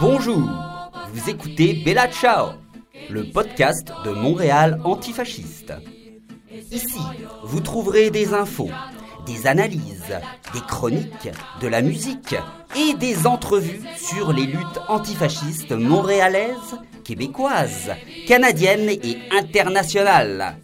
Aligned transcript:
Bonjour, 0.00 0.90
vous 1.12 1.30
écoutez 1.30 1.74
Bella 1.84 2.08
Ciao, 2.08 2.52
le 3.10 3.30
podcast 3.30 3.92
de 4.04 4.10
Montréal 4.10 4.80
antifasciste. 4.84 5.72
Ici, 6.72 7.00
vous 7.44 7.60
trouverez 7.60 8.10
des 8.10 8.34
infos, 8.34 8.70
des 9.26 9.46
analyses, 9.46 10.18
des 10.52 10.60
chroniques, 10.60 11.30
de 11.60 11.68
la 11.68 11.80
musique 11.80 12.34
et 12.76 12.94
des 12.94 13.26
entrevues 13.26 13.82
sur 13.96 14.32
les 14.32 14.46
luttes 14.46 14.80
antifascistes 14.88 15.72
montréalaises, 15.72 16.76
québécoises, 17.04 17.92
canadiennes 18.26 18.88
et 18.88 19.18
internationales. 19.30 20.56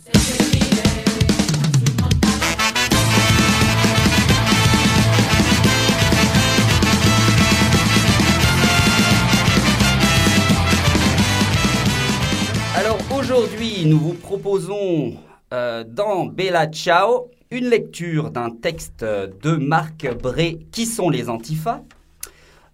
Aujourd'hui, 13.41 13.87
nous 13.87 13.99
vous 13.99 14.13
proposons 14.13 15.15
euh, 15.55 15.83
dans 15.83 16.27
Bella 16.27 16.67
Ciao 16.67 17.31
une 17.51 17.71
lecture 17.71 18.31
d'un 18.31 18.51
texte 18.51 19.03
de 19.03 19.57
Marc 19.57 20.07
Bré, 20.15 20.59
Qui 20.73 20.85
sont 20.85 21.09
les 21.09 21.31
Antifas 21.31 21.83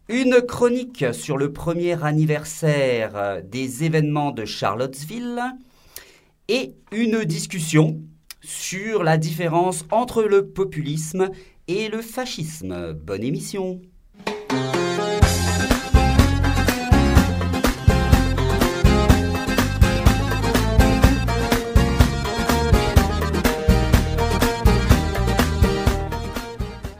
une 0.08 0.40
chronique 0.40 1.04
sur 1.14 1.36
le 1.36 1.52
premier 1.52 2.02
anniversaire 2.02 3.12
euh, 3.14 3.40
des 3.44 3.84
événements 3.84 4.32
de 4.32 4.44
Charlottesville 4.44 5.40
et 6.48 6.74
une 6.90 7.22
discussion 7.22 8.00
sur 8.42 9.04
la 9.04 9.18
différence 9.18 9.84
entre 9.92 10.24
le 10.24 10.48
populisme 10.48 11.30
et 11.68 11.88
le 11.88 12.02
fascisme. 12.02 12.92
Bonne 12.92 13.22
émission. 13.22 13.80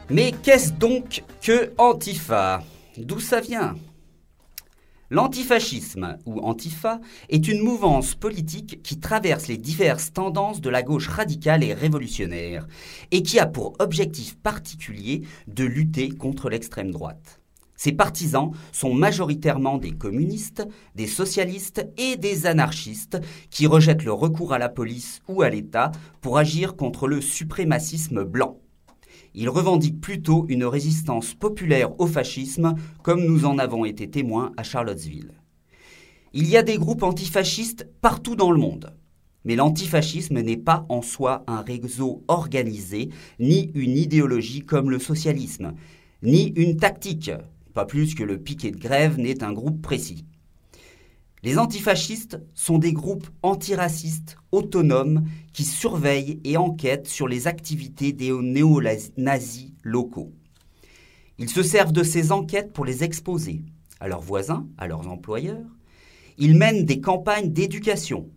Mais 0.09 0.33
qu'est-ce 0.45 0.73
donc 0.73 1.25
que 1.43 1.73
Antifa? 1.79 2.63
D'où 2.97 3.19
ça 3.19 3.41
vient? 3.41 3.75
L'antifascisme, 5.11 6.17
ou 6.27 6.39
Antifa, 6.43 7.01
est 7.29 7.49
une 7.49 7.61
mouvance 7.61 8.15
politique 8.15 8.83
qui 8.85 9.01
traverse 9.01 9.49
les 9.49 9.57
diverses 9.57 10.13
tendances 10.13 10.61
de 10.61 10.71
la 10.71 10.85
gauche 10.85 11.09
radicale 11.09 11.65
et 11.65 11.75
révolutionnaire, 11.75 12.69
et 13.11 13.25
qui 13.25 13.41
a 13.41 13.47
pour 13.47 13.75
objectif 13.81 14.37
particulier 14.37 15.23
de 15.49 15.65
lutter 15.65 16.09
contre 16.11 16.51
l'extrême 16.51 16.93
droite. 16.93 17.41
Ses 17.77 17.93
partisans 17.93 18.53
sont 18.71 18.95
majoritairement 18.95 19.77
des 19.77 19.93
communistes, 19.93 20.69
des 20.95 21.09
socialistes 21.09 21.85
et 21.99 22.17
des 22.17 22.47
anarchistes 22.47 23.19
qui 23.51 23.67
rejettent 23.67 24.05
le 24.05 24.13
recours 24.13 24.53
à 24.53 24.59
la 24.59 24.69
police 24.69 25.21
ou 25.27 25.43
à 25.43 25.51
l'État 25.51 25.91
pour 26.21 26.39
agir 26.39 26.77
contre 26.77 27.09
le 27.09 27.21
suprémacisme 27.21 28.23
blanc. 28.23 28.61
Ils 29.39 29.51
revendiquent 29.51 30.01
plutôt 30.01 30.47
une 30.49 30.65
résistance 30.65 31.35
populaire 31.35 32.01
au 32.01 32.07
fascisme, 32.07 32.75
comme 33.03 33.23
nous 33.23 33.45
en 33.45 33.59
avons 33.59 33.85
été 33.85 34.09
témoins 34.09 34.53
à 34.57 34.63
Charlottesville. 34.63 35.33
Il 36.33 36.49
y 36.49 36.57
a 36.57 36.63
des 36.63 36.79
groupes 36.79 37.03
antifascistes 37.03 37.87
partout 38.01 38.35
dans 38.35 38.51
le 38.51 38.59
monde. 38.59 38.97
Mais 39.45 39.55
l'antifascisme 39.55 40.41
n'est 40.41 40.57
pas 40.57 40.87
en 40.89 41.03
soi 41.03 41.45
un 41.47 41.61
réseau 41.61 42.25
organisé, 42.29 43.11
ni 43.39 43.71
une 43.75 43.99
idéologie 43.99 44.63
comme 44.63 44.91
le 44.91 44.99
socialisme, 44.99 45.75
ni 46.23 46.55
une 46.57 46.79
tactique, 46.79 47.31
pas 47.75 47.85
plus 47.85 48.15
que 48.15 48.25
le 48.25 48.39
piquet 48.39 48.71
de 48.71 48.79
grève 48.79 49.19
n'est 49.19 49.45
un 49.45 49.53
groupe 49.53 49.83
précis. 49.83 50.25
Les 51.43 51.59
antifascistes 51.59 52.41
sont 52.55 52.79
des 52.79 52.93
groupes 52.93 53.29
antiracistes 53.43 54.37
autonomes 54.53 55.25
qui 55.53 55.65
surveillent 55.65 56.41
et 56.45 56.57
enquêtent 56.57 57.09
sur 57.09 57.29
les 57.29 57.47
activités 57.47 58.13
des 58.13 58.33
néo-nazis 58.33 59.73
locaux. 59.83 60.33
Ils 61.39 61.51
se 61.51 61.63
servent 61.63 61.93
de 61.93 62.03
ces 62.03 62.33
enquêtes 62.33 62.73
pour 62.73 62.85
les 62.85 63.05
exposer 63.05 63.63
à 64.01 64.09
leurs 64.09 64.23
voisins, 64.23 64.67
à 64.79 64.87
leurs 64.87 65.09
employeurs. 65.09 65.67
Ils 66.39 66.57
mènent 66.57 66.85
des 66.85 67.01
campagnes 67.01 67.53
d'éducation, 67.53 68.31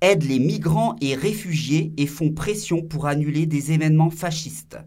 aident 0.00 0.24
les 0.24 0.38
migrants 0.38 0.96
et 1.00 1.14
réfugiés 1.14 1.92
et 1.96 2.06
font 2.06 2.32
pression 2.32 2.82
pour 2.82 3.06
annuler 3.06 3.46
des 3.46 3.72
événements 3.72 4.10
fascistes. 4.10 4.78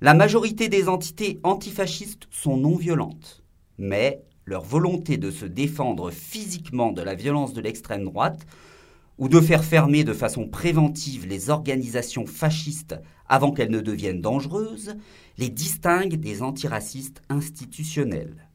La 0.00 0.14
majorité 0.14 0.68
des 0.68 0.88
entités 0.88 1.40
antifascistes 1.42 2.28
sont 2.30 2.56
non 2.56 2.76
violentes, 2.76 3.42
mais 3.78 4.22
leur 4.48 4.64
volonté 4.64 5.18
de 5.18 5.30
se 5.30 5.44
défendre 5.44 6.10
physiquement 6.10 6.90
de 6.90 7.02
la 7.02 7.14
violence 7.14 7.52
de 7.52 7.60
l'extrême 7.60 8.04
droite, 8.04 8.46
ou 9.18 9.28
de 9.28 9.40
faire 9.40 9.64
fermer 9.64 10.04
de 10.04 10.12
façon 10.12 10.48
préventive 10.48 11.26
les 11.26 11.50
organisations 11.50 12.26
fascistes 12.26 12.96
avant 13.28 13.52
qu'elles 13.52 13.70
ne 13.70 13.80
deviennent 13.80 14.20
dangereuses, 14.20 14.94
les 15.36 15.50
distingue 15.50 16.14
des 16.14 16.40
antiracistes 16.42 17.20
institutionnels. 17.28 18.48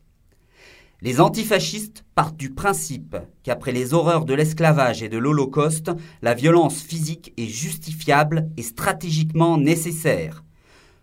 Les 1.01 1.19
antifascistes 1.19 2.05
partent 2.15 2.37
du 2.37 2.49
principe 2.49 3.17
qu'après 3.43 3.73
les 3.73 3.93
horreurs 3.93 4.23
de 4.23 4.33
l'esclavage 4.33 5.03
et 5.03 5.09
de 5.09 5.17
l'Holocauste, 5.17 5.91
la 6.21 6.33
violence 6.33 6.81
physique 6.81 7.33
est 7.35 7.47
justifiable 7.47 8.49
et 8.55 8.63
stratégiquement 8.63 9.57
nécessaire. 9.57 10.45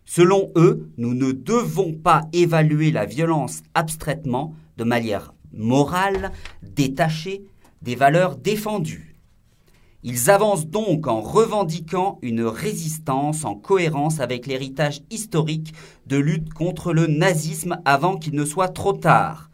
Selon 0.07 0.51
eux, 0.57 0.91
nous 0.97 1.15
ne 1.15 1.33
devons 1.33 1.93
pas 1.93 2.23
évaluer 2.33 2.91
la 2.91 3.05
violence 3.05 3.61
abstraitement, 3.75 4.55
de 4.81 4.85
manière 4.85 5.35
morale, 5.53 6.33
détachée 6.63 7.45
des 7.83 7.95
valeurs 7.95 8.37
défendues. 8.37 9.15
Ils 10.03 10.31
avancent 10.31 10.67
donc 10.67 11.07
en 11.07 11.21
revendiquant 11.21 12.19
une 12.23 12.45
résistance 12.45 13.45
en 13.45 13.55
cohérence 13.55 14.21
avec 14.21 14.47
l'héritage 14.47 15.03
historique 15.11 15.75
de 16.07 16.17
lutte 16.17 16.55
contre 16.55 16.95
le 16.95 17.07
nazisme 17.07 17.79
avant 17.85 18.17
qu'il 18.17 18.35
ne 18.35 18.47
soit 18.47 18.71
trop 18.71 18.95
tard. 18.95 19.51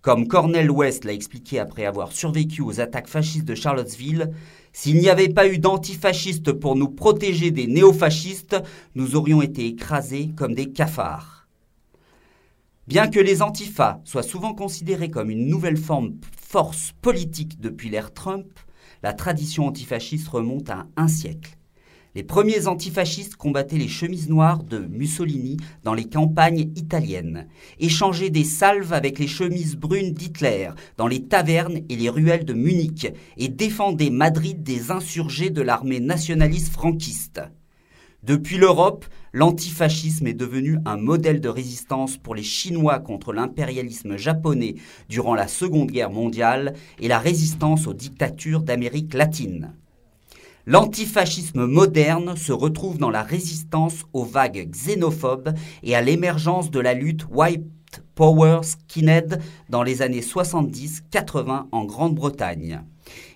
Comme 0.00 0.28
Cornel 0.28 0.70
West 0.70 1.04
l'a 1.04 1.12
expliqué 1.12 1.58
après 1.58 1.84
avoir 1.84 2.12
survécu 2.12 2.62
aux 2.62 2.80
attaques 2.80 3.08
fascistes 3.08 3.44
de 3.44 3.56
Charlottesville, 3.56 4.30
s'il 4.72 4.98
n'y 4.98 5.08
avait 5.08 5.28
pas 5.28 5.48
eu 5.48 5.58
d'antifascistes 5.58 6.52
pour 6.52 6.76
nous 6.76 6.88
protéger 6.88 7.50
des 7.50 7.66
néofascistes, 7.66 8.56
nous 8.94 9.16
aurions 9.16 9.42
été 9.42 9.66
écrasés 9.66 10.30
comme 10.36 10.54
des 10.54 10.70
cafards. 10.70 11.41
Bien 12.88 13.06
que 13.06 13.20
les 13.20 13.42
antifas 13.42 14.00
soient 14.02 14.24
souvent 14.24 14.54
considérés 14.54 15.08
comme 15.08 15.30
une 15.30 15.46
nouvelle 15.46 15.76
forme 15.76 16.16
force 16.36 16.92
politique 17.00 17.60
depuis 17.60 17.88
l'ère 17.88 18.12
Trump, 18.12 18.46
la 19.04 19.12
tradition 19.12 19.68
antifasciste 19.68 20.26
remonte 20.26 20.68
à 20.68 20.88
un 20.96 21.06
siècle. 21.06 21.56
Les 22.16 22.24
premiers 22.24 22.66
antifascistes 22.66 23.36
combattaient 23.36 23.78
les 23.78 23.86
chemises 23.86 24.28
noires 24.28 24.64
de 24.64 24.80
Mussolini 24.80 25.58
dans 25.84 25.94
les 25.94 26.08
campagnes 26.08 26.72
italiennes, 26.74 27.46
échangeaient 27.78 28.30
des 28.30 28.42
salves 28.42 28.92
avec 28.92 29.20
les 29.20 29.28
chemises 29.28 29.76
brunes 29.76 30.12
d'Hitler 30.12 30.70
dans 30.96 31.06
les 31.06 31.22
tavernes 31.22 31.82
et 31.88 31.96
les 31.96 32.10
ruelles 32.10 32.44
de 32.44 32.52
Munich, 32.52 33.06
et 33.36 33.48
défendaient 33.48 34.10
Madrid 34.10 34.60
des 34.60 34.90
insurgés 34.90 35.50
de 35.50 35.62
l'armée 35.62 36.00
nationaliste 36.00 36.72
franquiste. 36.72 37.40
Depuis 38.22 38.56
l'Europe, 38.56 39.04
l'antifascisme 39.32 40.28
est 40.28 40.32
devenu 40.32 40.78
un 40.84 40.96
modèle 40.96 41.40
de 41.40 41.48
résistance 41.48 42.16
pour 42.16 42.36
les 42.36 42.44
Chinois 42.44 43.00
contre 43.00 43.32
l'impérialisme 43.32 44.16
japonais 44.16 44.76
durant 45.08 45.34
la 45.34 45.48
Seconde 45.48 45.90
Guerre 45.90 46.12
mondiale 46.12 46.74
et 47.00 47.08
la 47.08 47.18
résistance 47.18 47.88
aux 47.88 47.94
dictatures 47.94 48.62
d'Amérique 48.62 49.14
latine. 49.14 49.74
L'antifascisme 50.66 51.66
moderne 51.66 52.36
se 52.36 52.52
retrouve 52.52 52.96
dans 52.96 53.10
la 53.10 53.24
résistance 53.24 54.04
aux 54.12 54.24
vagues 54.24 54.70
xénophobes 54.70 55.52
et 55.82 55.96
à 55.96 56.00
l'émergence 56.00 56.70
de 56.70 56.78
la 56.78 56.94
lutte 56.94 57.26
White 57.28 58.04
Power 58.14 58.60
Skinhead 58.62 59.42
dans 59.68 59.82
les 59.82 60.00
années 60.00 60.20
70-80 60.20 61.64
en 61.72 61.84
Grande-Bretagne. 61.84 62.84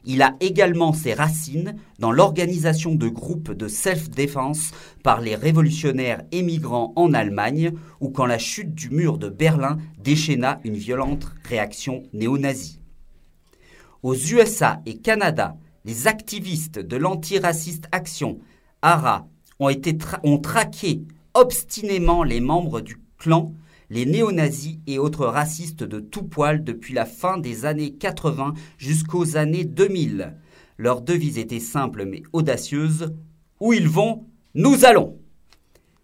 Il 0.08 0.22
a 0.22 0.36
également 0.38 0.92
ses 0.92 1.14
racines 1.14 1.74
dans 1.98 2.12
l'organisation 2.12 2.94
de 2.94 3.08
groupes 3.08 3.50
de 3.50 3.66
self-défense 3.66 4.70
par 5.02 5.20
les 5.20 5.34
révolutionnaires 5.34 6.22
émigrants 6.30 6.92
en 6.94 7.12
Allemagne 7.12 7.72
ou 8.00 8.10
quand 8.10 8.24
la 8.24 8.38
chute 8.38 8.72
du 8.72 8.90
mur 8.90 9.18
de 9.18 9.28
Berlin 9.28 9.78
déchaîna 9.98 10.60
une 10.62 10.76
violente 10.76 11.26
réaction 11.44 12.04
néo-nazie. 12.12 12.80
Aux 14.04 14.14
USA 14.14 14.80
et 14.86 14.98
Canada, 14.98 15.56
les 15.84 16.06
activistes 16.06 16.78
de 16.78 16.96
l'antiraciste 16.96 17.88
Action, 17.90 18.38
ARA, 18.82 19.26
ont, 19.58 19.70
été 19.70 19.98
ont 20.22 20.38
traqué 20.38 21.02
obstinément 21.34 22.22
les 22.22 22.40
membres 22.40 22.80
du 22.80 23.00
clan 23.18 23.52
les 23.90 24.06
néo-nazis 24.06 24.78
et 24.86 24.98
autres 24.98 25.26
racistes 25.26 25.84
de 25.84 26.00
tout 26.00 26.24
poil 26.24 26.64
depuis 26.64 26.94
la 26.94 27.06
fin 27.06 27.38
des 27.38 27.64
années 27.64 27.92
80 27.92 28.54
jusqu'aux 28.78 29.36
années 29.36 29.64
2000. 29.64 30.34
Leur 30.78 31.00
devise 31.00 31.38
était 31.38 31.60
simple 31.60 32.04
mais 32.04 32.22
audacieuse 32.32 33.14
Où 33.60 33.72
ils 33.72 33.88
vont, 33.88 34.26
nous 34.54 34.84
allons. 34.84 35.18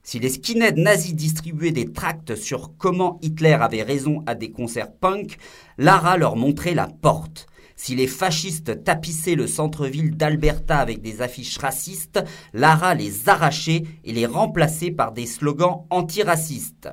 Si 0.05 0.19
les 0.19 0.31
skinheads 0.31 0.77
nazis 0.77 1.15
distribuaient 1.15 1.71
des 1.71 1.93
tracts 1.93 2.35
sur 2.35 2.77
comment 2.77 3.19
Hitler 3.23 3.53
avait 3.53 3.83
raison 3.83 4.23
à 4.27 4.35
des 4.35 4.51
concerts 4.51 4.93
punk, 4.93 5.39
Lara 5.79 6.17
leur 6.17 6.37
montrait 6.37 6.75
la 6.75 6.89
porte. 6.89 7.47
Si 7.77 7.95
les 7.95 8.07
fascistes 8.07 8.85
tapissaient 8.85 9.35
le 9.35 9.47
centre-ville 9.47 10.17
d'Alberta 10.17 10.79
avec 10.79 11.03
des 11.03 11.23
affiches 11.23 11.59
racistes, 11.59 12.23
Lara 12.53 12.95
les 12.95 13.29
arrachait 13.29 13.85
et 14.05 14.13
les 14.13 14.27
remplaçait 14.27 14.91
par 14.91 15.13
des 15.13 15.27
slogans 15.27 15.85
antiracistes. 15.91 16.89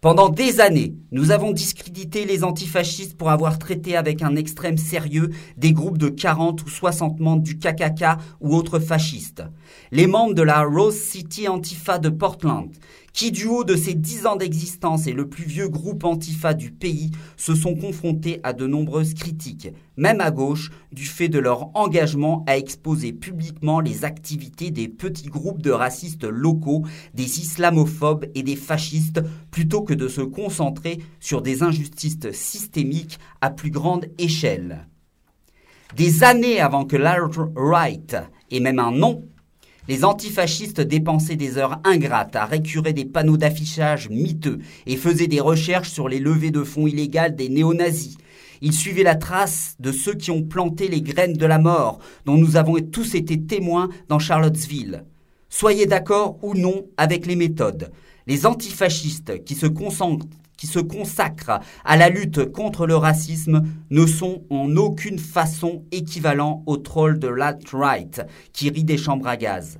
Pendant 0.00 0.28
des 0.28 0.60
années, 0.60 0.94
nous 1.10 1.32
avons 1.32 1.50
discrédité 1.50 2.24
les 2.24 2.44
antifascistes 2.44 3.18
pour 3.18 3.30
avoir 3.30 3.58
traité 3.58 3.96
avec 3.96 4.22
un 4.22 4.36
extrême 4.36 4.78
sérieux 4.78 5.30
des 5.56 5.72
groupes 5.72 5.98
de 5.98 6.08
40 6.08 6.62
ou 6.62 6.68
60 6.68 7.18
membres 7.18 7.42
du 7.42 7.58
KKK 7.58 8.04
ou 8.40 8.54
autres 8.54 8.78
fascistes. 8.78 9.42
Les 9.90 10.06
membres 10.06 10.34
de 10.34 10.42
la 10.42 10.62
Rose 10.62 10.94
City 10.94 11.48
Antifa 11.48 11.98
de 11.98 12.10
Portland, 12.10 12.70
qui 13.18 13.32
du 13.32 13.46
haut 13.46 13.64
de 13.64 13.74
ses 13.74 13.94
dix 13.94 14.26
ans 14.26 14.36
d'existence 14.36 15.08
est 15.08 15.12
le 15.12 15.28
plus 15.28 15.42
vieux 15.42 15.68
groupe 15.68 16.04
antifa 16.04 16.54
du 16.54 16.70
pays, 16.70 17.10
se 17.36 17.56
sont 17.56 17.74
confrontés 17.74 18.38
à 18.44 18.52
de 18.52 18.68
nombreuses 18.68 19.14
critiques, 19.14 19.70
même 19.96 20.20
à 20.20 20.30
gauche, 20.30 20.70
du 20.92 21.04
fait 21.04 21.28
de 21.28 21.40
leur 21.40 21.76
engagement 21.76 22.44
à 22.46 22.56
exposer 22.56 23.12
publiquement 23.12 23.80
les 23.80 24.04
activités 24.04 24.70
des 24.70 24.86
petits 24.86 25.26
groupes 25.26 25.62
de 25.62 25.72
racistes 25.72 26.22
locaux, 26.22 26.84
des 27.12 27.40
islamophobes 27.40 28.26
et 28.36 28.44
des 28.44 28.54
fascistes, 28.54 29.20
plutôt 29.50 29.82
que 29.82 29.94
de 29.94 30.06
se 30.06 30.20
concentrer 30.20 31.00
sur 31.18 31.42
des 31.42 31.64
injustices 31.64 32.30
systémiques 32.30 33.18
à 33.40 33.50
plus 33.50 33.72
grande 33.72 34.06
échelle. 34.18 34.86
Des 35.96 36.22
années 36.22 36.60
avant 36.60 36.84
que 36.84 36.96
l'alt-right 36.96 38.16
ait 38.52 38.60
même 38.60 38.78
un 38.78 38.92
nom, 38.92 39.24
les 39.88 40.04
antifascistes 40.04 40.82
dépensaient 40.82 41.36
des 41.36 41.56
heures 41.56 41.80
ingrates 41.82 42.36
à 42.36 42.44
récurer 42.44 42.92
des 42.92 43.06
panneaux 43.06 43.38
d'affichage 43.38 44.10
miteux 44.10 44.58
et 44.86 44.96
faisaient 44.96 45.26
des 45.26 45.40
recherches 45.40 45.90
sur 45.90 46.08
les 46.08 46.20
levées 46.20 46.50
de 46.50 46.62
fonds 46.62 46.86
illégales 46.86 47.34
des 47.34 47.48
néo-nazis. 47.48 48.18
Ils 48.60 48.74
suivaient 48.74 49.02
la 49.02 49.14
trace 49.14 49.76
de 49.80 49.90
ceux 49.90 50.14
qui 50.14 50.30
ont 50.30 50.42
planté 50.42 50.88
les 50.88 51.00
graines 51.00 51.32
de 51.32 51.46
la 51.46 51.58
mort, 51.58 52.00
dont 52.26 52.36
nous 52.36 52.56
avons 52.56 52.78
tous 52.80 53.14
été 53.14 53.40
témoins 53.40 53.88
dans 54.08 54.18
Charlottesville. 54.18 55.04
Soyez 55.48 55.86
d'accord 55.86 56.38
ou 56.42 56.54
non 56.54 56.86
avec 56.96 57.24
les 57.24 57.36
méthodes. 57.36 57.90
Les 58.26 58.44
antifascistes 58.44 59.42
qui 59.44 59.54
se 59.54 59.66
concentrent 59.66 60.26
qui 60.58 60.66
se 60.66 60.80
consacrent 60.80 61.60
à 61.84 61.96
la 61.96 62.10
lutte 62.10 62.52
contre 62.52 62.86
le 62.86 62.96
racisme 62.96 63.62
ne 63.90 64.04
sont 64.04 64.42
en 64.50 64.76
aucune 64.76 65.18
façon 65.18 65.84
équivalents 65.92 66.62
aux 66.66 66.76
trolls 66.76 67.18
de 67.18 67.28
l'alt-right 67.28 68.26
qui 68.52 68.68
rient 68.68 68.84
des 68.84 68.98
chambres 68.98 69.28
à 69.28 69.38
gaz. 69.38 69.78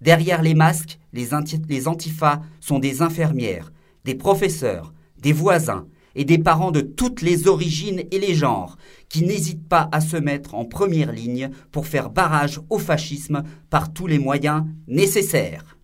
Derrière 0.00 0.42
les 0.42 0.54
masques, 0.54 1.00
les, 1.12 1.30
les 1.68 1.88
antifas 1.88 2.42
sont 2.60 2.78
des 2.78 3.02
infirmières, 3.02 3.72
des 4.04 4.14
professeurs, 4.14 4.92
des 5.20 5.32
voisins 5.32 5.86
et 6.14 6.24
des 6.24 6.38
parents 6.38 6.70
de 6.70 6.80
toutes 6.80 7.22
les 7.22 7.48
origines 7.48 8.02
et 8.10 8.18
les 8.18 8.34
genres 8.34 8.76
qui 9.08 9.24
n'hésitent 9.24 9.68
pas 9.68 9.88
à 9.92 10.00
se 10.00 10.16
mettre 10.16 10.54
en 10.54 10.64
première 10.64 11.12
ligne 11.12 11.50
pour 11.72 11.86
faire 11.86 12.10
barrage 12.10 12.60
au 12.70 12.78
fascisme 12.78 13.42
par 13.70 13.92
tous 13.92 14.06
les 14.06 14.18
moyens 14.18 14.64
nécessaires. 14.86 15.77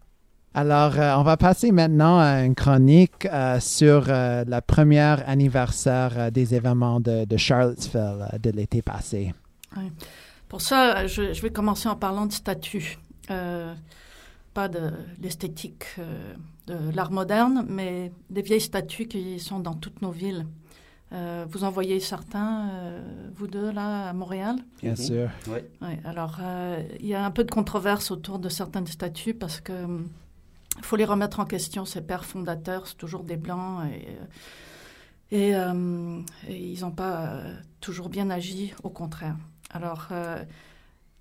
Alors, 0.56 1.00
euh, 1.00 1.16
on 1.16 1.24
va 1.24 1.36
passer 1.36 1.72
maintenant 1.72 2.20
à 2.20 2.44
une 2.44 2.54
chronique 2.54 3.26
euh, 3.26 3.58
sur 3.58 4.04
euh, 4.08 4.44
le 4.46 4.60
premier 4.60 5.16
anniversaire 5.26 6.30
des 6.30 6.54
événements 6.54 7.00
de, 7.00 7.26
Charlottesville 7.36 8.28
de 8.40 8.50
l'été 8.50 8.80
passé. 8.80 9.34
Pour 10.48 10.60
ça, 10.60 11.08
je, 11.08 11.40
vais 11.42 11.50
commencer 11.50 11.88
en 11.88 11.96
parlant 11.96 12.26
de 12.26 12.32
statut. 12.32 12.98
pas 13.26 14.68
de 14.68 14.92
l'esthétique 15.20 15.86
de 16.68 16.76
l'art 16.94 17.10
moderne, 17.10 17.66
mais 17.68 18.12
des 18.30 18.42
vieilles 18.42 18.60
statues 18.60 19.08
qui 19.08 19.40
sont 19.40 19.58
dans 19.58 19.74
toutes 19.74 20.00
nos 20.02 20.12
villes. 20.12 20.46
vous 21.10 21.64
en 21.64 21.70
voyez 21.70 21.98
certains, 21.98 22.70
vous 23.34 23.48
deux, 23.48 23.72
là, 23.72 24.10
à 24.10 24.12
Montréal? 24.12 24.56
Bien 24.80 24.92
mhm. 24.92 24.96
sûr. 24.96 25.28
Oui. 25.48 25.88
alors, 26.04 26.38
il 27.00 27.06
y 27.06 27.14
a 27.14 27.24
un 27.24 27.32
peu 27.32 27.42
de 27.42 27.50
controverse 27.50 28.12
autour 28.12 28.38
de 28.38 28.48
certaines 28.48 28.86
statues 28.86 29.34
parce 29.34 29.60
que 29.60 29.72
il 30.84 30.86
faut 30.86 30.96
les 30.96 31.06
remettre 31.06 31.40
en 31.40 31.46
question. 31.46 31.86
Ces 31.86 32.02
pères 32.02 32.26
fondateurs, 32.26 32.86
c'est 32.86 32.98
toujours 32.98 33.24
des 33.24 33.38
blancs 33.38 33.86
et, 33.90 34.18
et, 35.34 35.56
euh, 35.56 36.20
ils 36.46 36.80
n'ont 36.82 36.90
pas 36.90 37.22
euh, 37.22 37.54
toujours 37.80 38.10
bien 38.10 38.28
agi, 38.28 38.74
au 38.82 38.90
contraire. 38.90 39.34
Alors, 39.70 40.08
euh, 40.10 40.44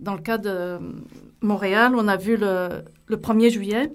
dans 0.02 0.16
le 0.16 0.22
cas 0.22 0.38
de 0.38 0.80
Montréal, 1.40 1.94
on 1.96 2.10
a 2.10 2.18
vu 2.18 2.36
le, 2.36 2.84
le 3.06 3.16
1er 3.16 3.52
juillet, 3.52 3.94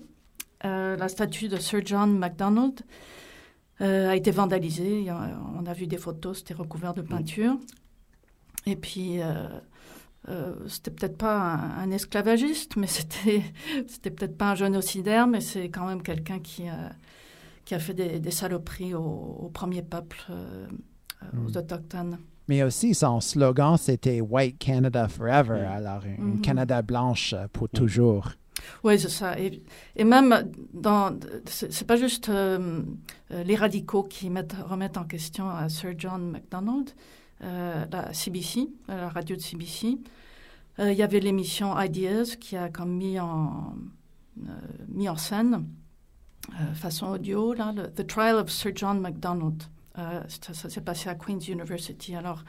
la 0.65 1.09
statue 1.09 1.49
de 1.49 1.59
Sir 1.59 1.82
John 1.85 2.19
MacDonald 2.19 2.81
a 3.81 4.17
été 4.17 4.31
vandalisée. 4.31 5.06
On 5.56 5.67
a 5.67 5.73
vu 5.75 5.87
des 5.87 5.99
photos, 5.99 6.38
c'était 6.38 6.55
recouvert 6.55 6.94
de 6.94 7.03
peinture. 7.03 7.59
Et 8.67 8.75
puis, 8.75 9.20
euh, 10.29 10.55
c'était 10.67 10.91
peut-être 10.91 11.17
pas 11.17 11.38
un, 11.38 11.91
esclavagiste, 11.91 12.76
mais 12.76 12.87
c'était 12.88 13.43
c'était 13.87 14.11
peut-être 14.11 14.37
pas 14.37 14.53
un 14.53 14.55
génocidaire, 14.55 15.26
mais 15.26 15.41
c'est 15.41 15.70
quand 15.70 15.87
même 15.87 16.03
quelqu'un 16.03 16.38
qui 16.41 16.69
a, 16.69 16.93
qui 17.65 17.75
a 17.75 17.79
fait 17.79 17.94
des, 17.94 18.31
saloperies 18.31 18.94
au, 18.94 19.50
premier 19.53 19.82
peuple, 19.82 20.19
euh, 20.31 20.67
aux 21.35 21.50
hmm. 21.50 21.56
autochtones. 21.56 22.19
Mais 22.49 22.62
aussi, 22.62 22.94
son 22.94 23.20
slogan, 23.20 23.76
c'était 23.76 24.23
White 24.23 24.59
Canada 24.59 25.06
Forever, 25.06 25.61
alors 25.67 26.03
un 26.19 26.23
mhm. 26.23 26.41
Canada 26.41 26.81
blanche 26.81 27.35
pour 27.53 27.69
toujours. 27.69 28.31
Oui, 28.82 28.99
c'est 28.99 29.11
ça. 29.11 29.38
Et, 29.38 29.62
et, 29.97 30.05
même 30.05 30.50
dans, 30.73 31.15
c'est 31.44 31.87
pas 31.87 31.97
juste 31.97 32.31
euh, 32.31 32.82
les 33.31 33.55
radicaux 33.55 34.03
qui 34.03 34.31
mettent, 34.31 34.56
remettent 34.67 34.97
en 34.97 35.05
question 35.05 35.47
Sir 35.69 35.93
John 35.97 36.31
MacDonald, 36.31 36.91
la 37.40 38.12
CBC, 38.12 38.69
la 38.88 39.08
radio 39.08 39.37
de 39.37 39.40
CBC. 39.40 39.99
Euh, 40.79 40.93
il 40.93 40.99
y 40.99 41.02
avait 41.02 41.20
l'émission 41.20 41.79
Ideas 41.79 42.37
qui 42.38 42.56
a 42.56 42.69
comme 42.69 42.96
mis 42.96 43.19
en, 43.19 43.75
euh, 44.38 44.50
mis 44.88 45.08
en 45.08 45.17
scène, 45.17 45.67
euh, 46.50 46.75
façon 46.75 47.08
audio, 47.08 47.52
là, 47.52 47.73
le, 47.73 47.90
The 47.90 48.06
Trial 48.06 48.37
of 48.37 48.50
Sir 48.50 48.73
John 48.75 49.00
MacDonald. 49.00 49.64
ça, 50.29 50.55
s'est 50.55 50.81
passé 50.81 51.08
à 51.08 51.17
Queen's 51.17 51.49
University. 51.49 52.14
Alors, 52.14 52.44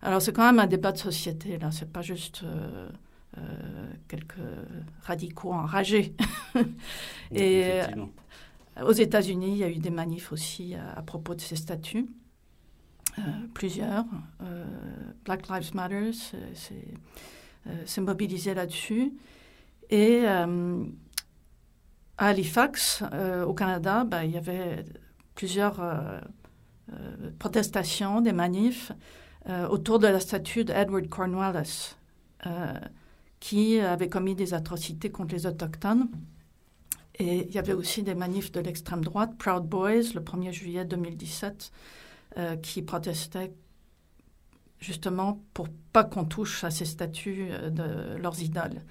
alors 0.00 0.22
c'est 0.22 0.32
quand 0.32 0.46
même 0.46 0.58
un 0.58 0.66
débat 0.66 0.92
de 0.92 0.98
société, 0.98 1.58
là. 1.58 1.70
C'est 1.70 1.92
pas 1.92 2.02
juste 2.02 2.44
quelques 4.08 4.40
radicaux 5.02 5.52
enragés. 5.52 6.14
Et 7.32 7.80
aux 8.82 8.92
États-Unis, 8.92 9.50
il 9.52 9.58
y 9.58 9.64
a 9.64 9.68
eu 9.68 9.76
des 9.76 9.90
manifs 9.90 10.32
aussi 10.32 10.74
à, 10.74 11.02
propos 11.02 11.34
de 11.34 11.42
ces 11.42 11.56
statuts. 11.56 12.06
Plusieurs. 13.54 14.04
Black 15.24 15.48
Lives 15.48 15.74
Matter, 15.74 16.12
s'est 16.12 18.00
mobilisé 18.00 18.54
là-dessus. 18.54 19.12
Et 19.90 20.22
euh, 20.24 20.84
à 22.18 22.28
Halifax, 22.28 23.04
euh, 23.12 23.44
au 23.44 23.54
Canada, 23.54 24.04
bah, 24.04 24.24
il 24.24 24.32
y 24.32 24.36
avait 24.36 24.84
plusieurs 25.34 25.80
euh, 25.80 26.20
protestations, 27.38 28.20
des 28.20 28.32
manifs 28.32 28.92
autour 29.70 30.00
de 30.00 30.08
la 30.08 30.18
statue 30.18 30.64
d'Edward 30.64 31.08
Cornwallis, 31.08 31.94
qui 33.38 33.78
avait 33.78 34.08
commis 34.08 34.34
des 34.34 34.54
atrocités 34.54 35.10
contre 35.10 35.36
les 35.36 35.46
Autochtones. 35.46 36.08
Et 37.20 37.46
il 37.46 37.54
y 37.54 37.58
avait 37.58 37.72
aussi 37.72 38.02
des 38.02 38.16
manifs 38.16 38.50
de 38.50 38.58
l'extrême 38.58 39.04
droite, 39.04 39.38
Proud 39.38 39.64
Boys, 39.68 40.14
le 40.16 40.20
1er 40.20 40.50
juillet 40.50 40.84
2017, 40.84 41.70
qui 42.62 42.82
protestaient 42.82 43.52
justement 44.80 45.42
pour 45.54 45.68
pas 45.92 46.04
qu'on 46.04 46.24
touche 46.24 46.64
à 46.64 46.70
ces 46.70 46.84
statues 46.84 47.48
euh, 47.50 47.70
de 47.70 48.20
leurs 48.20 48.40
idoles. 48.42 48.82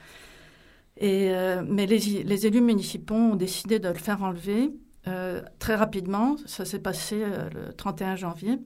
Et, 0.97 1.29
euh, 1.29 1.63
mais 1.67 1.85
les, 1.85 2.23
les, 2.23 2.47
élus 2.47 2.61
municipaux 2.61 3.15
ont 3.15 3.35
décidé 3.35 3.79
de 3.79 3.89
le 3.89 3.95
faire 3.95 4.23
enlever 4.23 4.71
euh, 5.07 5.41
très 5.59 5.75
rapidement. 5.75 6.37
Ça 6.45 6.63
s'est 6.63 6.79
passé 6.79 7.23
le 7.53 7.73
31 7.73 8.15
janvier. 8.15 8.57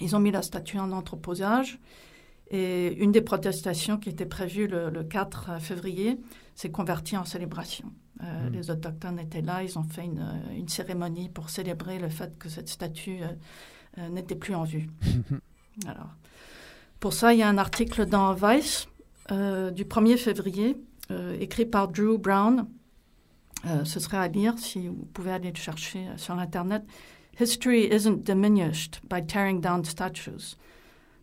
Ils 0.00 0.16
ont 0.16 0.20
mis 0.20 0.30
la 0.30 0.42
statue 0.42 0.78
en 0.78 0.90
entreposage. 0.90 1.78
Et 2.50 2.94
une 2.94 3.12
des 3.12 3.20
protestations 3.20 3.98
qui 3.98 4.08
était 4.08 4.26
prévue 4.26 4.66
le, 4.66 5.02
4 5.02 5.60
février 5.60 6.18
s'est 6.54 6.70
convertie 6.70 7.16
en 7.16 7.24
célébration. 7.24 7.92
Mmh. 8.20 8.48
Les 8.52 8.70
Autochtones 8.70 9.18
étaient 9.18 9.42
là, 9.42 9.62
ils 9.62 9.78
ont 9.78 9.82
fait 9.82 10.04
une, 10.04 10.24
une, 10.56 10.68
cérémonie 10.68 11.28
pour 11.28 11.50
célébrer 11.50 11.98
le 11.98 12.08
fait 12.08 12.38
que 12.38 12.48
cette 12.48 12.68
statue 12.68 13.20
n'était 14.10 14.34
plus 14.34 14.54
en 14.54 14.64
vue. 14.64 14.88
Alors, 15.86 16.08
pour 17.00 17.12
ça, 17.12 17.34
il 17.34 17.40
y 17.40 17.42
a 17.42 17.48
un 17.48 17.58
article 17.58 18.06
dans 18.06 18.32
Vice 18.32 18.86
euh, 19.30 19.70
du 19.70 19.84
1er 19.84 20.16
février, 20.16 20.76
euh, 21.10 21.36
écrit 21.38 21.66
par 21.66 21.88
Drew 21.88 22.18
Brown. 22.18 22.66
Euh, 23.66 23.84
ce 23.84 24.00
serait 24.00 24.18
à 24.18 24.28
lire 24.28 24.58
si 24.58 24.88
vous 24.88 25.06
pouvez 25.12 25.32
aller 25.32 25.50
le 25.50 25.56
chercher 25.56 26.06
sur 26.16 26.38
Internet. 26.38 26.82
History 27.38 27.88
isn't 27.90 28.24
diminished 28.24 29.00
by 29.08 29.20
tearing 29.20 29.60
down 29.60 29.84
statues. 29.84 30.56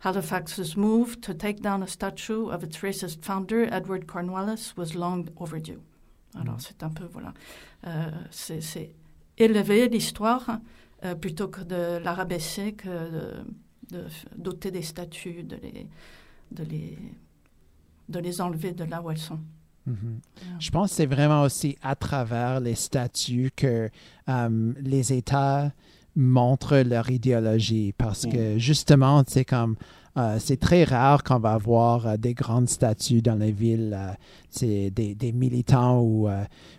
Halifax's 0.03 0.75
move 0.75 1.19
to 1.21 1.33
take 1.33 1.61
down 1.61 1.83
a 1.83 1.87
statue 1.87 2.49
of 2.49 2.63
its 2.63 2.81
racist 2.81 3.23
founder, 3.23 3.67
Edward 3.71 4.07
Cornwallis, 4.07 4.73
was 4.75 4.95
long 4.95 5.27
overdue. 5.39 5.79
Alors, 6.39 6.59
c'est 6.59 6.81
un 6.81 6.89
peu, 6.89 7.05
voilà, 7.05 7.33
euh, 7.85 8.09
c'est 8.31 8.61
c'est 8.61 8.93
élever 9.37 9.87
l'histoire 9.89 10.59
euh, 11.03 11.15
plutôt 11.15 11.47
que 11.47 11.61
de 11.61 11.97
la 12.03 12.13
rabaisser, 12.13 12.73
que 12.73 12.87
de, 13.91 14.05
doter 14.35 14.71
des 14.71 14.81
statues, 14.81 15.43
de 15.43 15.57
les, 15.57 15.87
de, 16.51 16.63
les, 16.63 16.97
de 18.09 18.19
les 18.19 18.41
enlever 18.41 18.71
de 18.71 18.83
là 18.83 19.01
où 19.01 19.11
elles 19.11 19.17
sont. 19.17 19.39
Mhm. 19.85 20.19
Je 20.59 20.69
pense 20.69 20.91
que 20.91 20.95
c'est 20.97 21.05
vraiment 21.07 21.41
aussi 21.41 21.77
à 21.81 21.95
travers 21.95 22.59
les 22.59 22.75
statuts 22.75 23.51
que 23.55 23.89
euh, 24.29 24.73
les 24.79 25.13
États 25.13 25.71
montrent 26.15 26.77
leur 26.77 27.09
idéologie 27.09 27.93
parce 27.97 28.25
que 28.25 28.57
justement, 28.57 29.23
c'est 29.25 29.45
comme 29.45 29.75
euh, 30.17 30.35
c'est 30.39 30.59
très 30.59 30.83
rare 30.83 31.23
qu'on 31.23 31.39
va 31.39 31.53
avoir 31.53 32.05
euh, 32.05 32.17
des 32.17 32.33
grandes 32.33 32.67
statues 32.67 33.21
dans 33.21 33.35
les 33.35 33.53
villes, 33.53 33.97
euh, 34.61 34.89
des, 34.89 35.31
militants 35.33 36.01
ou 36.01 36.27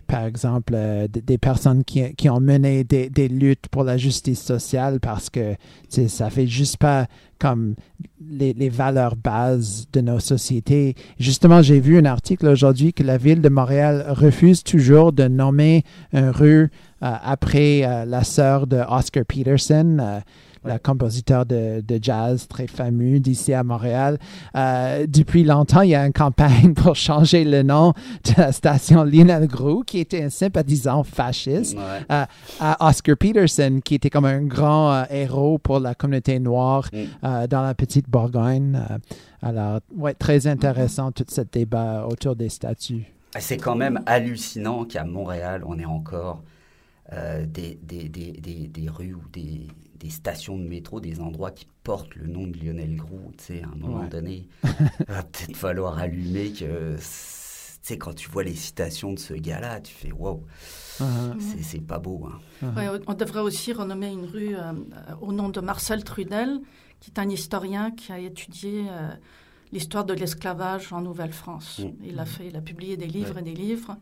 par 0.05 0.25
exemple 0.25 0.75
des, 1.09 1.37
personnes 1.39 1.83
qui, 1.83 2.29
ont 2.29 2.39
mené 2.39 2.83
des, 2.83 3.27
luttes 3.27 3.67
pour 3.71 3.83
la 3.83 3.97
justice 3.97 4.43
sociale 4.43 4.99
parce 4.99 5.31
que 5.31 5.55
ça 5.89 6.29
fait 6.29 6.45
juste 6.45 6.77
pas 6.77 7.07
comme 7.39 7.73
les, 8.21 8.53
les 8.53 8.69
valeurs 8.69 9.15
bases 9.15 9.87
de 9.91 10.01
nos 10.01 10.19
sociétés. 10.19 10.93
Justement, 11.17 11.63
j'ai 11.63 11.79
vu 11.79 11.97
un 11.97 12.05
article 12.05 12.47
aujourd'hui 12.47 12.93
que 12.93 13.01
la 13.01 13.17
ville 13.17 13.41
de 13.41 13.49
Montréal 13.49 14.05
refuse 14.07 14.63
toujours 14.63 15.11
de 15.11 15.27
nommer 15.27 15.83
une 16.13 16.29
rue 16.29 16.69
après 17.01 18.05
la 18.05 18.23
sœur 18.23 18.67
de 18.67 18.81
Oscar 18.87 19.25
Peterson, 19.25 20.21
le 20.65 20.77
compositeur 20.77 21.45
de, 21.45 21.81
de 21.81 21.99
jazz 22.01 22.47
très 22.47 22.67
fameux 22.67 23.19
d'ici 23.19 23.53
à 23.53 23.63
Montréal. 23.63 24.17
Euh, 24.55 25.05
depuis 25.07 25.43
longtemps, 25.43 25.81
il 25.81 25.89
y 25.91 25.95
a 25.95 26.05
une 26.05 26.13
campagne 26.13 26.73
pour 26.75 26.95
changer 26.95 27.43
le 27.43 27.63
nom 27.63 27.93
de 28.25 28.33
la 28.37 28.51
station 28.51 29.03
Lionel 29.03 29.47
Groux, 29.47 29.83
qui 29.85 29.99
était 29.99 30.23
un 30.23 30.29
sympathisant 30.29 31.03
fasciste 31.03 31.75
Ouais. 31.77 32.05
à, 32.09 32.27
à 32.59 32.87
Oscar 32.89 33.17
Peterson, 33.17 33.79
qui 33.83 33.95
était 33.95 34.09
comme 34.09 34.25
un 34.25 34.41
grand 34.43 34.91
euh, 34.93 35.03
héros 35.09 35.57
pour 35.57 35.79
la 35.79 35.95
communauté 35.95 36.39
noire 36.39 36.89
Mm. 36.93 36.97
euh, 37.23 37.47
dans 37.47 37.61
la 37.61 37.73
petite 37.73 38.09
Bourgogne. 38.09 38.79
Euh, 38.89 38.97
alors, 39.41 39.79
ouais, 39.97 40.13
très 40.13 40.47
intéressant 40.47 41.11
tout 41.11 41.25
ce 41.27 41.41
débat 41.41 42.05
autour 42.09 42.35
des 42.35 42.49
statuts. 42.49 43.05
Et 43.35 43.39
C'est 43.41 43.57
quand 43.57 43.75
même 43.75 43.99
hallucinant 44.05 44.85
qu'à 44.85 45.03
Montréal, 45.03 45.63
on 45.65 45.77
ait 45.79 45.85
encore 45.85 46.41
euh, 47.13 47.45
des, 47.45 47.77
des, 47.81 48.09
des, 48.09 48.31
des, 48.31 48.67
des 48.67 48.89
rues 48.89 49.13
ou 49.13 49.23
des, 49.31 49.67
des 49.95 50.09
stations 50.09 50.57
de 50.57 50.67
métro, 50.67 50.99
des 50.99 51.19
endroits 51.21 51.51
qui 51.51 51.67
portent 51.83 52.15
le 52.15 52.27
nom 52.27 52.47
de 52.47 52.57
Lionel 52.57 52.95
Groux. 52.95 53.31
Tu 53.37 53.43
sais, 53.45 53.61
à 53.63 53.67
un 53.67 53.75
moment 53.75 54.01
Ouais. 54.01 54.09
donné, 54.09 54.47
il 54.63 54.69
va 55.07 55.23
peut-être 55.23 55.55
falloir 55.55 55.97
allumer 55.99 56.51
que. 56.51 56.95
Tu 56.95 57.87
sais, 57.89 57.97
quand 57.97 58.13
tu 58.15 58.29
vois 58.29 58.43
les 58.45 58.55
citations 58.55 59.11
de 59.11 59.19
ce 59.19 59.33
gars-là, 59.33 59.81
tu 59.81 59.93
fais 59.93 60.11
wow, 60.11 60.43
Uh-huh. 60.99 61.39
c'est- 61.39 61.63
c'est 61.63 61.81
pas 61.81 61.97
beau. 61.99 62.27
Hein. 62.27 62.39
Uh-huh. 62.63 62.75
Ouais, 62.93 63.01
on 63.07 63.13
devrait 63.15 63.39
aussi 63.41 63.73
renommer 63.73 64.11
une 64.11 64.25
rue 64.25 64.55
euh, 64.55 64.71
euh, 64.71 65.15
au 65.21 65.33
nom 65.33 65.49
de 65.49 65.59
Marcel 65.59 66.03
Trudel, 66.03 66.61
qui 66.99 67.09
est 67.11 67.19
un 67.19 67.27
historien 67.29 67.89
qui 67.91 68.11
a 68.11 68.19
étudié 68.19 68.85
euh, 68.89 69.09
l'histoire 69.71 70.05
de 70.05 70.13
l'esclavage 70.13 70.93
en 70.93 71.01
Nouvelle-France. 71.01 71.79
Mm. 71.83 72.05
Il 72.05 72.19
a 72.19 72.25
fait, 72.25 72.47
il 72.47 72.55
a 72.55 72.61
publié 72.61 72.95
des 72.95 73.07
livres 73.07 73.33
Ouais. 73.33 73.41
et 73.41 73.43
des 73.43 73.53
livres. 73.55 73.97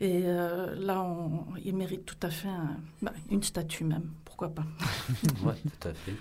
Et 0.00 0.22
euh, 0.24 0.74
là, 0.76 1.02
on- 1.02 1.44
il 1.64 1.74
mérite 1.76 2.04
tout 2.04 2.16
à 2.22 2.30
fait 2.30 2.48
un- 2.48 2.76
bah, 3.02 3.12
une 3.30 3.42
statue 3.42 3.84
même. 3.84 4.10
Pourquoi 4.24 4.48
pas 4.48 4.64
Ouais, 5.44 5.54
tout 5.80 5.88
à 5.88 5.94
fait. 5.94 6.14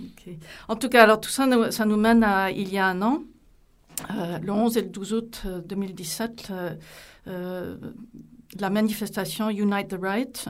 Ok. 0.00 0.34
En 0.68 0.76
tout 0.76 0.88
cas, 0.88 1.02
alors 1.04 1.20
tout 1.20 1.28
ça, 1.30 1.46
nous, 1.46 1.70
ça 1.70 1.84
nous 1.84 1.96
mène 1.98 2.24
à 2.24 2.50
il 2.50 2.72
y 2.72 2.78
a 2.78 2.86
un 2.86 3.02
an, 3.02 3.22
euh, 4.10 4.38
le 4.38 4.50
11 4.52 4.76
et 4.78 4.82
le 4.82 4.88
12 4.88 5.12
août 5.12 5.42
euh, 5.46 5.60
2017, 5.60 6.48
euh, 6.50 6.74
euh, 7.28 7.76
la 8.58 8.70
manifestation 8.70 9.50
Unite 9.50 9.88
the 9.88 9.98
Right 10.00 10.48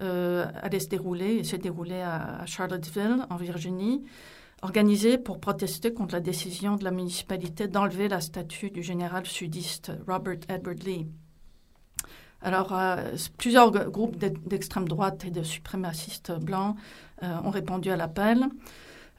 allait 0.00 0.80
se 0.80 0.88
dérouler 0.88 1.36
et 1.36 1.44
s'est 1.44 1.58
déroulée 1.58 2.00
à, 2.00 2.40
à 2.40 2.46
Charlottesville, 2.46 3.24
en 3.30 3.36
Virginie, 3.36 4.02
organisée 4.62 5.16
pour 5.16 5.38
protester 5.38 5.92
contre 5.94 6.14
la 6.14 6.20
décision 6.20 6.74
de 6.74 6.82
la 6.82 6.90
municipalité 6.90 7.68
d'enlever 7.68 8.08
la 8.08 8.20
statue 8.20 8.70
du 8.70 8.82
général 8.82 9.26
sudiste 9.26 9.92
Robert 10.08 10.38
Edward 10.48 10.82
Lee. 10.82 11.06
Alors, 12.42 12.72
euh, 12.72 12.96
plusieurs 13.38 13.70
groupes 13.70 14.16
d'e- 14.16 14.34
d'extrême 14.46 14.88
droite 14.88 15.24
et 15.24 15.30
de 15.30 15.42
suprémacistes 15.42 16.32
blancs 16.40 16.76
euh, 17.22 17.36
ont 17.44 17.50
répondu 17.50 17.90
à 17.90 17.96
l'appel 17.96 18.46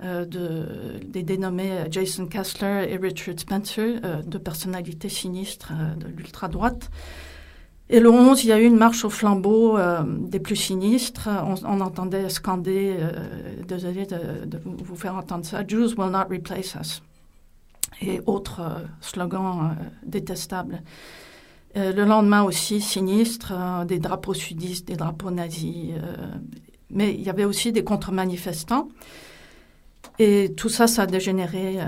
euh, 0.03 0.25
de, 0.25 0.99
des 1.05 1.23
dénommés 1.23 1.85
Jason 1.89 2.25
Kessler 2.25 2.87
et 2.89 2.97
Richard 2.97 3.39
Spencer, 3.39 4.01
deux 4.25 4.39
personnalités 4.39 5.07
sinistres 5.09 5.71
de 5.97 6.07
l'ultra-droite. 6.07 6.89
Et 7.89 7.99
le 7.99 8.09
11, 8.09 8.43
il 8.43 8.47
y 8.47 8.51
a 8.51 8.59
eu 8.59 8.65
une 8.65 8.77
marche 8.77 9.05
au 9.05 9.09
flambeau 9.09 9.77
des 10.19 10.39
plus 10.39 10.55
sinistres. 10.55 11.29
On, 11.65 11.81
entendait 11.81 12.29
scander, 12.29 12.97
désolé 13.67 14.05
de, 14.05 14.45
de 14.45 14.57
vous 14.65 14.95
faire 14.95 15.15
entendre 15.15 15.45
ça, 15.45 15.67
Jews 15.67 15.93
will 15.97 16.09
not 16.09 16.25
replace 16.29 16.75
us. 16.79 17.03
Et 18.01 18.21
autres 18.25 18.61
slogans 19.01 19.75
détestables. 20.05 20.81
Euh, 21.75 21.91
le 21.91 22.05
lendemain 22.05 22.43
aussi, 22.43 22.81
sinistre, 22.81 23.51
euh, 23.55 23.85
des 23.85 23.99
drapeaux 23.99 24.33
sudistes, 24.35 24.87
des 24.87 24.95
drapeaux 24.95 25.31
nazis. 25.31 25.91
euh, 25.97 26.27
mais 26.95 27.13
il 27.15 27.21
y 27.21 27.29
avait 27.29 27.45
aussi 27.45 27.71
des 27.71 27.83
contre-manifestants. 27.83 28.89
Et 30.19 30.53
tout 30.55 30.69
ça, 30.69 30.85
ça 30.85 31.03
a 31.03 31.05
dégénéré 31.07 31.77
euh, 31.79 31.85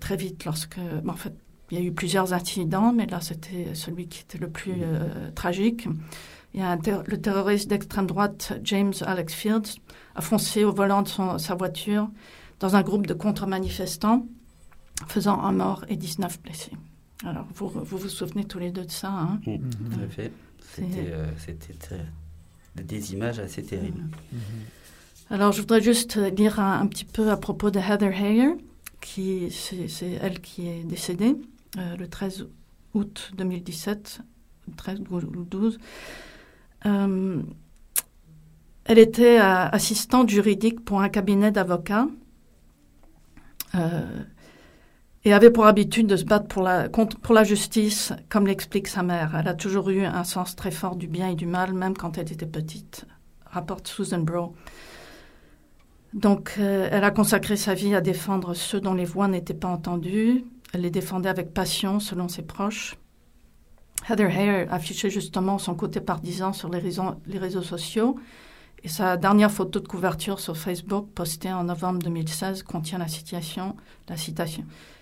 très 0.00 0.16
vite 0.16 0.44
lorsque... 0.44 0.78
en 1.06 1.14
fait, 1.14 1.32
il 1.70 1.78
y 1.78 1.80
a 1.80 1.84
eu 1.84 1.92
plusieurs 1.92 2.32
incidents, 2.34 2.92
mais 2.92 3.06
là, 3.06 3.20
c'était 3.22 3.74
celui 3.74 4.08
qui 4.08 4.20
était 4.22 4.38
le 4.38 4.48
plus 4.50 4.74
tragique. 5.34 5.86
Il 6.54 6.60
y 6.60 6.62
a 6.62 6.76
le 7.06 7.20
terroriste 7.20 7.68
d'extrême 7.68 8.06
droite, 8.06 8.58
James 8.64 8.94
Alex 9.02 9.34
Fields, 9.34 9.78
a 10.14 10.22
foncé 10.22 10.64
au 10.64 10.72
volant 10.72 11.02
de 11.02 11.08
son- 11.08 11.36
sa 11.38 11.54
voiture 11.54 12.08
dans 12.60 12.74
un 12.74 12.80
groupe 12.82 13.06
de 13.06 13.12
contre-manifestants, 13.12 14.26
faisant 15.08 15.40
un 15.42 15.52
mort 15.52 15.84
et 15.88 15.96
19 15.96 16.40
blessés. 16.42 16.72
Alors, 17.24 17.46
vous 17.54 17.68
vous, 17.68 17.98
vous 17.98 18.08
souvenez 18.08 18.44
tous 18.44 18.58
les 18.58 18.70
deux 18.70 18.84
de 18.84 18.90
ça, 18.90 19.10
hein 19.10 19.40
Mm, 19.46 19.56
Tout 19.92 20.00
à 20.04 20.08
fait. 20.08 20.32
C'était 20.74 21.10
euh, 21.12 21.26
c'était 21.38 21.74
très- 21.74 22.06
des 22.76 23.12
images 23.12 23.40
assez 23.40 23.62
terribles. 23.64 24.02
Alors, 25.30 25.50
je 25.52 25.60
voudrais 25.60 25.80
juste 25.82 26.16
lire 26.16 26.60
un, 26.60 26.80
un 26.80 26.86
petit 26.86 27.04
peu 27.04 27.30
à 27.30 27.36
propos 27.36 27.70
de 27.70 27.80
Heather 27.80 28.12
Heyer, 28.12 28.50
qui 29.00 29.50
c'est 29.50 29.88
c'est 29.88 30.12
elle 30.22 30.40
qui 30.40 30.68
est 30.68 30.84
décédée 30.84 31.34
euh, 31.76 31.96
le 31.96 32.06
13 32.08 32.46
août 32.94 33.32
2017, 33.36 34.20
13 34.76 35.00
ou 35.10 35.20
12. 35.44 35.78
Euh, 36.86 37.42
elle 38.84 38.98
était 38.98 39.40
euh, 39.40 39.68
assistante 39.68 40.30
juridique 40.30 40.84
pour 40.84 41.00
un 41.02 41.08
cabinet 41.08 41.50
d'avocats 41.50 42.06
euh, 43.74 44.22
et 45.24 45.32
avait 45.32 45.50
pour 45.50 45.66
habitude 45.66 46.06
de 46.06 46.16
se 46.16 46.24
battre 46.24 46.46
pour 46.46 46.62
la, 46.62 46.88
pour 46.88 47.34
la 47.34 47.44
justice, 47.44 48.12
comme 48.28 48.46
l'explique 48.46 48.88
sa 48.88 49.02
mère. 49.02 49.36
Elle 49.38 49.48
a 49.48 49.54
toujours 49.54 49.90
eu 49.90 50.04
un 50.04 50.24
sens 50.24 50.54
très 50.54 50.70
fort 50.70 50.96
du 50.96 51.08
bien 51.08 51.28
et 51.28 51.34
du 51.34 51.46
mal, 51.46 51.72
même 51.74 51.96
quand 51.96 52.18
elle 52.18 52.32
était 52.32 52.46
petite, 52.46 53.04
rapporte 53.46 53.88
Susan 53.88 54.20
Bro. 54.20 54.54
Donc, 56.14 56.54
euh, 56.58 56.88
elle 56.90 57.04
a 57.04 57.10
consacré 57.10 57.56
sa 57.56 57.74
vie 57.74 57.94
à 57.94 58.00
défendre 58.00 58.54
ceux 58.54 58.80
dont 58.80 58.94
les 58.94 59.04
voix 59.04 59.28
n'étaient 59.28 59.54
pas 59.54 59.68
entendues. 59.68 60.44
Elle 60.72 60.82
les 60.82 60.90
défendait 60.90 61.28
avec 61.28 61.52
passion, 61.52 62.00
selon 62.00 62.28
ses 62.28 62.42
proches. 62.42 62.96
Heather 64.08 64.30
Heyer 64.30 64.66
affichait 64.70 65.10
justement 65.10 65.58
son 65.58 65.74
côté 65.74 66.00
partisan 66.00 66.52
sur 66.52 66.70
les 66.70 66.78
réseaux, 66.78 67.62
sociaux. 67.62 68.16
Et 68.84 68.88
sa 68.88 69.16
dernière 69.16 69.50
photo 69.50 69.80
de 69.80 69.88
couverture 69.88 70.38
sur 70.38 70.56
Facebook, 70.56 71.08
postée 71.14 71.52
en 71.52 71.64
novembre 71.64 71.98
2016, 71.98 72.62
contient 72.62 72.98
la 72.98 73.08
citation. 73.08 73.74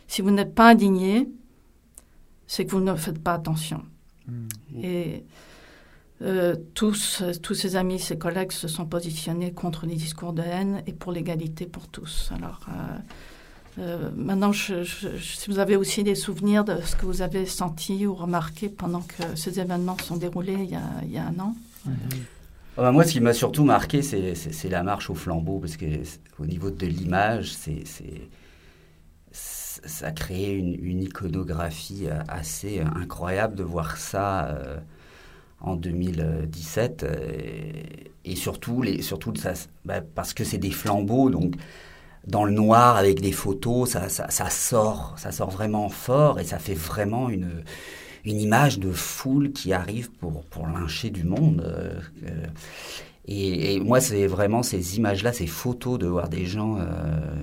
Si 0.09 0.23
vous 0.23 0.31
n'êtes 0.31 0.55
pas 0.55 0.71
indigné, 0.71 1.29
c'est 2.47 2.65
que 2.65 2.71
vous 2.71 2.81
ne 2.81 2.95
faites 2.95 3.19
pas 3.19 3.35
attention. 3.35 3.83
Et 4.83 5.25
euh, 6.23 6.57
tous, 6.75 7.23
tous 7.43 7.55
ses 7.55 7.77
amis, 7.77 7.99
ses 7.99 8.17
collègues 8.19 8.53
se 8.53 8.69
sont 8.69 8.87
positionnés 8.87 9.53
contre 9.53 9.87
les 9.87 9.95
discours 9.97 10.33
de 10.33 10.43
haine 10.43 10.83
et 10.87 10.93
pour 10.93 11.13
l'égalité 11.13 11.67
pour 11.67 11.89
tous. 11.89 12.31
Alors, 12.35 12.61
euh, 12.69 12.99
euh, 13.79 14.11
maintenant, 14.17 14.53
je- 14.53 14.83
je- 14.85 15.17
je- 15.17 15.37
si 15.37 15.51
vous 15.51 15.59
avez 15.59 15.77
aussi 15.77 16.03
des 16.03 16.15
souvenirs 16.15 16.65
de 16.65 16.81
ce 16.83 16.97
que 16.97 17.05
vous 17.07 17.21
avez 17.23 17.45
senti 17.47 18.07
ou 18.07 18.15
remarqué 18.15 18.69
pendant 18.69 19.03
que 19.03 19.23
ces 19.37 19.61
événements 19.61 19.97
sont 19.99 20.17
déroulés 20.17 20.57
il 20.61 20.71
y 20.71 20.77
a, 20.77 20.83
il 21.03 21.11
y 21.13 21.19
a 21.19 21.27
un 21.27 21.39
an? 21.39 21.55
Ah 22.79 22.83
bah, 22.83 22.93
moi, 22.93 23.05
ce 23.05 23.13
qui 23.13 23.21
m'a 23.21 23.33
surtout 23.33 23.65
marqué, 23.65 24.03
c'est- 24.03 24.69
la 24.69 24.83
marche 24.83 25.09
au 25.11 25.15
flambeau, 25.15 25.59
parce 25.61 25.77
que 25.77 25.87
c'est- 26.05 26.21
au 26.39 26.47
niveau 26.47 26.71
de 26.71 26.87
l'image, 26.87 27.53
c'est- 27.53 27.85
ça 29.85 30.13
créé 30.13 30.55
une, 30.55 30.77
une 30.83 31.03
iconographie 31.03 32.07
euh, 32.07 32.19
assez 32.29 32.81
incroyable 32.81 33.55
de 33.55 33.63
voir 33.63 33.97
ça 33.97 34.47
euh, 34.47 34.79
en 35.61 35.77
2017. 35.77 37.03
euh, 37.03 37.17
et 38.25 38.37
surtout, 38.37 38.83
les, 38.83 39.03
surtout 39.03 39.33
bah, 39.85 40.01
parce 40.15 40.35
que 40.35 40.45
c'est 40.45 40.59
des 40.59 40.73
flambeaux, 40.73 41.31
donc 41.31 41.55
dans 42.27 42.45
le 42.45 42.53
noir 42.53 42.97
avec 42.97 43.21
des 43.21 43.33
photos, 43.33 43.91
ça, 43.91 44.09
sort, 44.51 45.15
ça 45.17 45.31
sort 45.31 45.51
vraiment 45.51 45.89
fort 45.89 46.41
et 46.41 46.45
ça 46.45 46.59
fait 46.59 46.75
vraiment 46.75 47.31
une, 47.31 47.63
image 48.25 48.81
de 48.81 48.91
foule 48.91 49.53
qui 49.53 49.73
arrive 49.73 50.11
pour, 50.11 50.67
lyncher 50.67 51.11
du 51.11 51.23
monde. 51.23 51.63
Euh, 51.65 52.47
euh, 53.29 53.33
et, 53.33 53.81
moi, 53.81 54.01
c'est 54.01 54.27
vraiment 54.27 54.63
ces 54.63 54.97
images-là, 54.97 55.33
ces 55.33 55.47
photos 55.47 55.99
de 55.99 56.07
voir 56.07 56.29
des 56.29 56.47
gens 56.47 56.79
euh, 56.79 56.85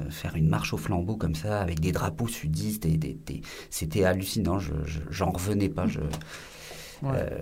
faire 0.09 0.35
une 0.35 0.47
marche 0.47 0.73
au 0.73 0.77
flambeau 0.77 1.15
comme 1.15 1.35
ça, 1.35 1.59
avec 1.59 1.79
des 1.79 1.91
drapeaux 1.91 2.27
sudistes, 2.27 2.85
et 2.85 2.97
des, 2.97 3.17
c'était 3.69 4.05
hallucinant. 4.05 4.59
Je, 4.59 4.73
j'en 5.09 5.31
revenais 5.31 5.69
pas. 5.69 5.87
Je, 5.87 5.99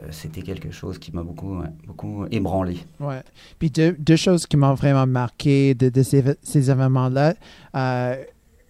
c'était 0.10 0.42
quelque 0.42 0.72
chose 0.72 0.98
qui 0.98 1.12
m'a 1.12 1.22
beaucoup, 1.22 1.62
beaucoup 1.86 2.26
ébranlé. 2.32 2.78
Ouais. 3.00 3.22
Puis 3.60 3.70
deux, 3.70 3.96
deux 4.00 4.16
choses 4.16 4.48
qui 4.48 4.58
m'ont 4.58 4.74
vraiment 4.74 5.06
marqué 5.06 5.76
de, 5.76 5.90
de 5.90 6.02
ces, 6.02 6.24
ces 6.42 6.72
événements-là. 6.72 7.36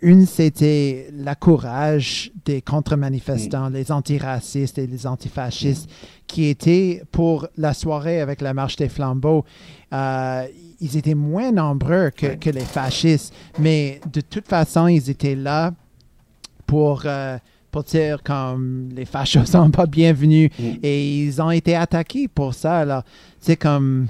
Une, 0.02 0.26
c'était 0.26 1.10
le 1.14 1.34
courage 1.36 2.32
des 2.44 2.62
contre-manifestants, 2.62 3.70
mm. 3.70 3.74
les 3.74 3.92
antiracistes 3.92 4.78
et 4.80 4.88
les 4.88 5.06
antifascistes, 5.06 5.90
qui 6.26 6.46
étaient 6.46 7.04
pour 7.12 7.48
la 7.58 7.74
soirée 7.74 8.20
avec 8.20 8.42
la 8.42 8.54
marche 8.54 8.78
des 8.78 8.90
flambeaux. 8.90 9.46
Euh, 9.94 10.48
ils 10.80 10.98
étaient 10.98 11.14
moins 11.16 11.52
nombreux 11.52 12.10
que, 12.10 12.50
les 12.50 12.62
fascistes, 12.62 13.34
mais 13.60 14.02
de 14.12 14.22
toute 14.22 14.48
façon, 14.48 14.88
ils 14.88 15.10
étaient 15.10 15.36
là 15.36 15.72
pour, 16.66 17.04
euh, 17.06 17.38
pour 17.70 17.84
dire 17.84 18.24
comme 18.24 18.90
les 18.96 19.06
fascistes 19.06 19.52
sont 19.52 19.70
pas 19.70 19.86
bienvenus 19.86 20.50
mm. 20.58 20.64
et 20.82 21.20
ils 21.20 21.42
ont 21.42 21.52
été 21.52 21.76
attaqués 21.76 22.28
pour 22.28 22.56
ça. 22.56 22.80
Alors, 22.80 23.04
c'est 23.40 23.58
comme 23.58 24.08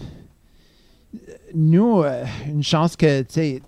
nous, 1.53 2.01
euh, 2.01 2.24
une 2.48 2.63
chance 2.63 2.95
que, 2.95 3.21
tu 3.24 3.33
sais, 3.33 3.62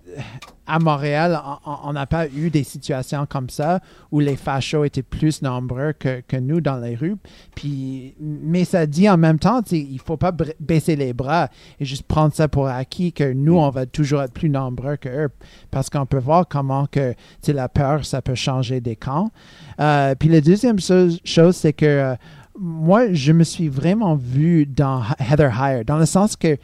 à 0.66 0.80
Montréal, 0.80 1.40
on 1.66 1.92
n'a 1.94 2.06
pas 2.06 2.28
eu 2.28 2.50
des 2.50 2.64
situations 2.64 3.26
comme 3.26 3.50
ça 3.50 3.82
où 4.12 4.20
les 4.20 4.36
fachos 4.36 4.86
étaient 4.86 5.04
plus 5.04 5.42
nombreux 5.42 5.94
que, 5.94 6.22
que, 6.22 6.38
nous 6.38 6.62
dans 6.62 6.78
les 6.78 6.96
rues. 6.96 7.18
Puis, 7.54 8.16
mais 8.20 8.64
ça 8.64 8.86
dit 8.86 9.10
en 9.10 9.18
même 9.18 9.40
temps, 9.40 9.62
il 9.72 9.94
ne 9.94 10.00
faut 10.00 10.18
pas 10.18 10.32
baisser 10.60 10.96
les 10.96 11.14
bras 11.14 11.50
et 11.80 11.86
juste 11.86 12.04
prendre 12.04 12.34
ça 12.34 12.48
pour 12.48 12.68
acquis 12.68 13.12
que 13.12 13.34
nous, 13.34 13.58
on 13.58 13.70
va 13.70 13.86
toujours 13.86 14.22
être 14.24 14.34
plus 14.34 14.50
nombreux 14.50 14.96
qu'eux. 14.96 15.30
Parce 15.70 15.90
qu'on 15.90 16.06
peut 16.06 16.20
voir 16.20 16.48
comment 16.48 16.86
que 16.88 17.14
la 17.48 17.70
peur, 17.70 18.06
ça 18.06 18.22
peut 18.22 18.36
changer 18.36 18.82
des 18.82 18.96
camps. 18.96 19.32
Euh, 19.80 20.16
puis 20.16 20.30
la 20.30 20.42
deuxième 20.42 20.80
chose, 20.80 21.56
c'est 21.56 21.74
que 21.74 21.86
euh, 21.86 22.16
moi, 22.60 23.12
je 23.12 23.32
me 23.32 23.44
suis 23.44 23.68
vraiment 23.68 24.16
vu 24.16 24.66
dans 24.66 25.02
Heather 25.20 25.52
Heyer, 25.60 25.84
dans 25.84 25.98
le 25.98 26.06
sens 26.06 26.36
que 26.36 26.58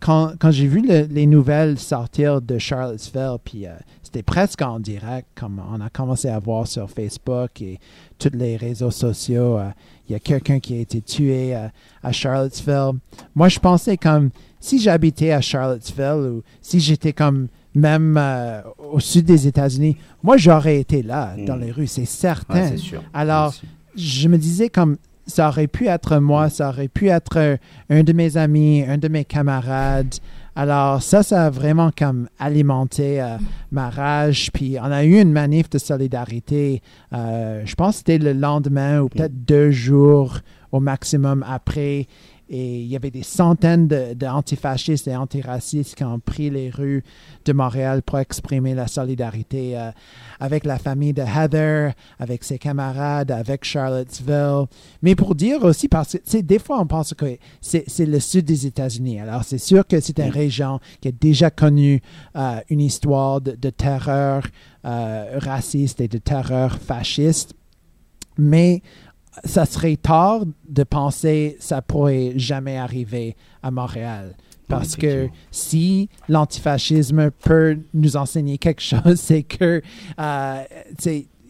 quand, 0.00 0.32
quand 0.38 0.50
j'ai 0.50 0.66
vu 0.66 0.82
les 0.82 1.26
nouvelles 1.26 1.78
sortir 1.78 2.40
de 2.40 2.58
Charlottesville, 2.58 3.36
puis 3.44 3.66
euh, 3.66 3.74
c'était 4.02 4.22
presque 4.22 4.62
en 4.62 4.80
direct, 4.80 5.28
comme 5.34 5.60
on 5.72 5.80
a 5.80 5.90
commencé 5.90 6.28
à 6.28 6.38
voir 6.38 6.66
sur 6.66 6.90
Facebook 6.90 7.60
et 7.60 7.78
tous 8.18 8.30
les 8.34 8.56
réseaux 8.56 8.90
sociaux, 8.90 9.58
euh, 9.58 9.70
il 10.08 10.12
y 10.12 10.14
a 10.14 10.18
quelqu'un 10.18 10.60
qui 10.60 10.74
a 10.74 10.80
été 10.80 11.00
tué 11.00 11.54
euh, 11.54 11.68
à 12.02 12.12
Charlottesville. 12.12 12.98
Moi, 13.34 13.48
je 13.48 13.58
pensais 13.58 13.96
comme 13.96 14.30
si 14.60 14.78
j'habitais 14.78 15.32
à 15.32 15.40
Charlottesville 15.40 16.30
ou 16.30 16.42
si 16.60 16.80
j'étais 16.80 17.12
comme 17.12 17.48
même 17.74 18.20
au 18.78 18.98
sud 18.98 19.24
des 19.24 19.46
États-Unis, 19.46 19.96
moi, 20.22 20.36
j'aurais 20.36 20.80
été 20.80 21.02
là, 21.02 21.36
dans 21.46 21.56
hmm. 21.56 21.60
les 21.60 21.70
rues, 21.70 21.86
c'est 21.86 22.06
certain. 22.06 22.76
sûr. 22.76 23.02
Alors, 23.12 23.54
je 23.94 24.28
me 24.28 24.36
disais 24.36 24.68
comme 24.68 24.96
ça 25.28 25.48
aurait 25.48 25.68
pu 25.68 25.86
être 25.86 26.18
moi, 26.18 26.48
ça 26.48 26.70
aurait 26.70 26.88
pu 26.88 27.08
être 27.08 27.58
un 27.90 28.02
de 28.02 28.12
mes 28.12 28.36
amis, 28.36 28.82
un 28.86 28.98
de 28.98 29.08
mes 29.08 29.24
camarades. 29.24 30.14
Alors 30.56 31.02
ça, 31.02 31.22
ça 31.22 31.46
a 31.46 31.50
vraiment 31.50 31.92
comme 31.96 32.28
alimenté 32.40 33.22
euh, 33.22 33.36
ma 33.70 33.90
rage. 33.90 34.50
Puis 34.52 34.76
on 34.80 34.90
a 34.90 35.04
eu 35.04 35.20
une 35.20 35.30
manif 35.30 35.70
de 35.70 35.78
solidarité. 35.78 36.82
Euh, 37.12 37.62
je 37.64 37.74
pense 37.76 37.92
que 37.92 37.98
c'était 37.98 38.18
le 38.18 38.32
lendemain 38.32 39.00
ou 39.00 39.08
peut-être 39.08 39.44
deux 39.44 39.70
jours 39.70 40.40
au 40.72 40.80
maximum 40.80 41.44
après. 41.48 42.08
Et 42.50 42.80
il 42.80 42.86
y 42.86 42.96
avait 42.96 43.10
des 43.10 43.22
centaines 43.22 43.88
d'antifascistes 43.88 45.06
et 45.06 45.16
antiracistes 45.16 45.94
qui 45.94 46.04
ont 46.04 46.18
pris 46.18 46.48
les 46.48 46.70
rues 46.70 47.04
de 47.44 47.52
Montréal 47.52 48.02
pour 48.02 48.18
exprimer 48.18 48.74
la 48.74 48.86
solidarité 48.86 49.76
euh, 49.76 49.90
avec 50.40 50.64
la 50.64 50.78
famille 50.78 51.12
de 51.12 51.22
Heather, 51.22 51.92
avec 52.18 52.44
ses 52.44 52.58
camarades, 52.58 53.30
avec 53.30 53.64
Charlottesville. 53.64 54.66
Mais 55.02 55.14
pour 55.14 55.34
dire 55.34 55.62
aussi, 55.64 55.88
parce 55.88 56.16
que 56.16 56.38
des 56.38 56.58
fois 56.58 56.80
on 56.80 56.86
pense 56.86 57.14
que 57.14 57.36
c'est 57.60 58.06
le 58.06 58.20
sud 58.20 58.46
des 58.46 58.66
États-Unis. 58.66 59.20
Alors 59.20 59.44
c'est 59.44 59.58
sûr 59.58 59.86
que 59.86 60.00
c'est 60.00 60.18
une 60.18 60.30
région 60.30 60.80
qui 61.00 61.08
a 61.08 61.12
déjà 61.12 61.50
connu 61.50 62.00
euh, 62.36 62.60
une 62.70 62.80
histoire 62.80 63.40
de, 63.40 63.70
terreur 63.70 64.44
euh, 64.84 65.38
raciste 65.38 66.00
et 66.00 66.08
de 66.08 66.18
terreur 66.18 66.78
fasciste. 66.78 67.54
Mais 68.38 68.82
ça 69.44 69.66
serait 69.66 69.96
tard 69.96 70.42
de 70.68 70.82
penser 70.84 71.56
que 71.58 71.64
ça 71.64 71.82
pourrait 71.82 72.32
jamais 72.36 72.76
arriver 72.76 73.36
à 73.62 73.70
Montréal. 73.70 74.34
Parce 74.68 74.96
que 74.96 75.28
si 75.50 76.10
l'antifascisme 76.28 77.30
peut 77.30 77.78
nous 77.94 78.16
enseigner 78.16 78.58
quelque 78.58 78.82
chose, 78.82 79.18
c'est 79.18 79.42
que 79.42 79.80
euh, 80.20 80.62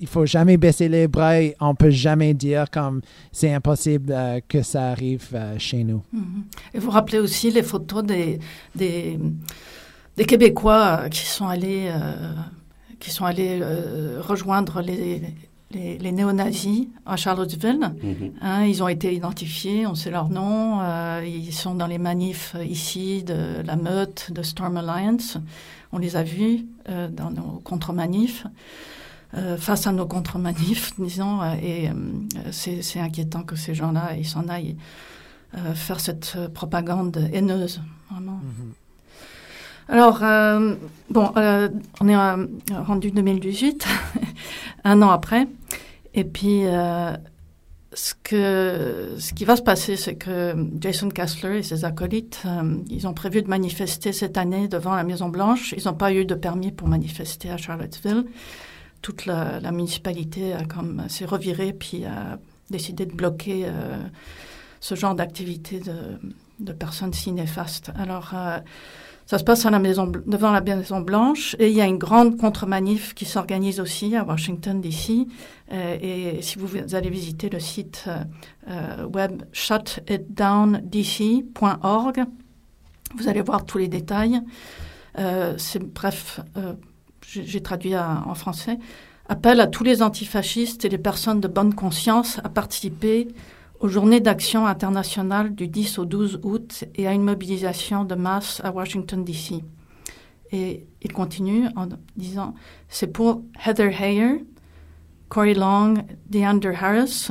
il 0.01 0.07
faut 0.07 0.27
jamais 0.27 0.57
baisser 0.57 0.88
les 0.88 1.09
bras. 1.09 1.41
Et 1.41 1.57
on 1.61 1.75
peut 1.75 1.91
jamais 1.91 2.35
dire 2.35 2.71
comme 2.71 3.01
c'est 3.33 3.53
impossible 3.53 4.12
euh, 4.12 4.41
que 4.47 4.62
ça 4.62 4.91
arrive 4.91 5.29
euh, 5.35 5.59
chez 5.59 5.85
nous. 5.85 6.03
Mm-hmm. 6.14 6.75
Et 6.75 6.79
vous 6.79 6.91
rappelez 6.91 7.19
aussi 7.19 7.51
les 7.51 7.62
photos 7.62 8.05
des, 8.05 8.38
des, 8.75 9.19
des 10.17 10.25
Québécois 10.25 11.09
qui 11.11 11.27
sont 11.27 11.47
allés, 11.47 11.91
euh, 11.91 12.33
qui 12.99 13.11
sont 13.11 13.25
allés 13.25 13.61
rejoindre 14.21 14.81
les, 14.81 15.23
les, 15.70 15.98
les 15.98 16.12
néo-nazis 16.12 16.88
à 17.04 17.16
Charlottesville. 17.16 17.92
Mhm. 18.02 18.33
Hein, 18.40 18.64
ils 18.64 18.83
ont 18.83 18.88
été 18.88 19.14
identifiés, 19.14 19.87
on 19.87 19.94
sait 19.94 20.11
leur 20.11 20.28
nom. 20.28 20.81
Euh, 20.81 21.22
ils 21.26 21.52
sont 21.52 21.74
dans 21.74 21.87
les 21.87 21.98
manifs 21.98 22.57
ici 22.64 23.22
de 23.22 23.62
la 23.64 23.76
Meute, 23.76 24.33
de 24.33 24.42
Storm 24.42 24.76
Alliance. 24.76 25.38
On 25.92 25.98
les 25.98 26.16
a 26.16 26.22
vus 26.22 26.66
euh, 26.88 27.09
dans 27.09 27.31
nos 27.31 27.61
contre-manifs. 27.64 28.46
Euh, 29.35 29.59
face 29.59 29.87
à 29.87 29.92
nos 29.92 30.07
contre-manifs, 30.07 30.92
disons, 30.98 31.40
et 31.62 31.90
c'est 32.50 33.00
inquiétant 33.00 33.42
que 33.42 33.57
ces 33.57 33.74
gens-là, 33.74 34.16
ils 34.16 34.26
s'en 34.26 34.48
aillent 34.48 34.76
faire 35.74 36.00
cette 36.00 36.37
propagande 36.52 37.16
haineuse, 37.33 37.81
vraiment. 38.11 38.40
Mhm. 38.42 38.72
Alors, 39.88 40.22
euh, 40.22 40.74
bon, 41.09 41.33
euh, 41.38 41.70
on 42.01 42.09
est 42.09 42.14
euh, 42.14 42.46
rendu 42.85 43.11
2018, 43.11 43.87
un 44.85 45.01
an 45.01 45.09
après. 45.09 45.48
Et 46.12 46.24
puis, 46.24 46.64
ce, 47.92 48.14
que, 48.22 49.14
ce 49.18 49.33
qui 49.33 49.44
va 49.44 49.57
se 49.57 49.62
passer, 49.62 49.96
c'est 49.96 50.16
que 50.16 50.55
Jason 50.81 51.09
Kessler 51.09 51.59
et 51.59 51.62
ses 51.62 51.85
acolytes, 51.85 52.42
ils 52.90 53.07
ont 53.07 53.14
prévu 53.14 53.42
de 53.42 53.48
manifester 53.48 54.12
cette 54.12 54.37
année 54.37 54.68
devant 54.68 54.94
la 54.96 55.05
Maison-Blanche. 55.05 55.74
Ils 55.77 55.85
n'ont 55.85 55.94
pas 55.94 56.12
eu 56.12 56.24
de 56.24 56.35
permis 56.35 56.72
pour 56.72 56.88
manifester 56.88 57.51
à 57.51 57.57
Charlottesville. 57.57 58.24
Toute 59.01 59.27
la, 59.27 59.70
municipalité 59.70 60.55
a 60.55 60.64
comme 60.64 61.05
s'est 61.09 61.27
revirée 61.27 61.72
puis 61.72 62.05
a 62.05 62.38
décidé 62.68 63.07
de 63.07 63.14
bloquer 63.14 63.66
ce 64.81 64.96
genre 64.96 65.14
d'activité 65.14 65.79
de, 65.79 65.94
de, 66.59 66.72
personnes 66.72 67.12
si 67.12 67.31
néfastes. 67.31 67.92
Alors, 67.96 68.35
ça 69.29 69.37
se 69.37 69.45
passe 69.45 69.64
devant 69.64 70.53
la 70.53 70.62
Maison 70.62 71.03
Blanche 71.03 71.55
et 71.59 71.69
il 71.69 71.75
y 71.75 71.83
a 71.83 71.85
une 71.85 71.99
grande 71.99 72.38
contre-manif 72.38 73.12
qui 73.12 73.27
s'organise 73.27 73.79
aussi 73.79 74.17
à 74.17 74.25
Washington, 74.25 74.81
D.C. 74.81 75.27
Euh, 75.71 75.99
et 76.01 76.41
si 76.41 76.59
vous 76.59 76.95
allez 76.95 77.11
visiter 77.11 77.51
le 77.51 77.61
site 77.61 78.07
euh, 78.07 78.25
euh, 78.71 79.05
web 79.05 79.43
shutitdowndc.org, 79.53 82.25
vous 83.17 83.29
allez 83.29 83.43
voir 83.43 83.67
tous 83.67 83.77
les 83.77 83.88
détails. 83.88 84.41
Bref, 85.14 86.41
j'ai 87.27 87.61
traduit 87.61 87.99
en 87.99 88.35
français. 88.35 88.79
Appelle 89.29 89.61
à 89.61 89.67
tous 89.67 89.85
les 89.85 90.03
antifascistes 90.03 90.87
et 90.87 90.88
les 90.88 90.97
personnes 90.97 91.41
de 91.41 91.49
bonne 91.49 91.75
conscience 91.75 92.41
à 92.45 92.49
participer 92.49 93.29
aux 93.81 93.88
journées 93.88 94.21
d'action 94.21 94.67
internationale 94.67 95.55
du 95.55 95.69
10 95.69 95.99
au 95.99 96.05
12 96.05 96.41
août 96.43 96.85
et 96.95 97.07
à 97.07 97.12
une 97.12 97.23
mobilisation 97.23 98.05
de 98.05 98.14
masse 98.14 98.61
à 98.64 98.73
Washington, 98.73 99.25
D.C. 99.25 99.62
Et 100.51 100.87
il 101.03 101.12
continue 101.12 101.67
en 101.77 101.88
disant, 102.17 102.55
c'est 102.88 103.09
pour 103.09 103.43
Heather 103.64 104.01
Heyer, 104.01 104.45
Corey 105.29 105.55
Long, 105.55 105.95
DeAndre 106.29 106.73
Harris, 106.83 107.29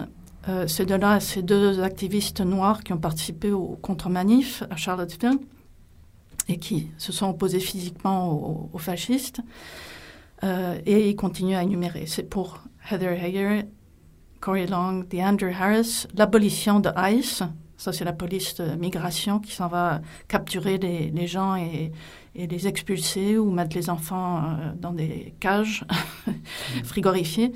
euh, 0.47 0.67
ces 0.67 0.85
deux-là, 0.85 1.19
ces 1.19 1.41
deux 1.41 1.81
activistes 1.81 2.41
noirs 2.41 2.83
qui 2.83 2.93
ont 2.93 2.99
participé 2.99 3.51
au 3.51 3.77
contre-manif 3.81 4.63
à 4.69 4.77
Charlottesville 4.77 5.39
et 6.47 6.57
qui 6.57 6.91
se 6.97 7.11
sont 7.11 7.29
opposés 7.29 7.59
physiquement 7.59 8.69
aux, 8.71 8.77
fascistes. 8.77 9.41
Euh, 10.43 10.79
et 10.85 11.09
il 11.09 11.15
continue 11.15 11.55
à 11.55 11.63
énumérer. 11.63 12.05
C'est 12.05 12.23
pour 12.23 12.63
Heather 12.89 13.11
Heyer, 13.21 13.63
Corey 14.39 14.67
Long, 14.67 15.03
DeAndre 15.09 15.49
Harris, 15.59 16.07
l'abolition 16.15 16.79
de 16.79 16.89
ICE, 16.97 17.43
ça 17.77 17.93
c'est 17.93 18.05
la 18.05 18.13
police 18.13 18.55
de 18.55 18.75
migration 18.75 19.39
qui 19.39 19.51
s'en 19.51 19.67
va 19.67 20.01
capturer 20.27 20.77
les, 20.77 21.27
gens 21.27 21.55
et, 21.55 21.91
et 22.35 22.47
les 22.47 22.67
expulser 22.67 23.37
ou 23.37 23.51
mettre 23.51 23.75
les 23.75 23.89
enfants 23.89 24.37
euh, 24.37 24.71
dans 24.79 24.93
des 24.93 25.33
cages 25.39 25.85
frigorifiées. 26.83 27.51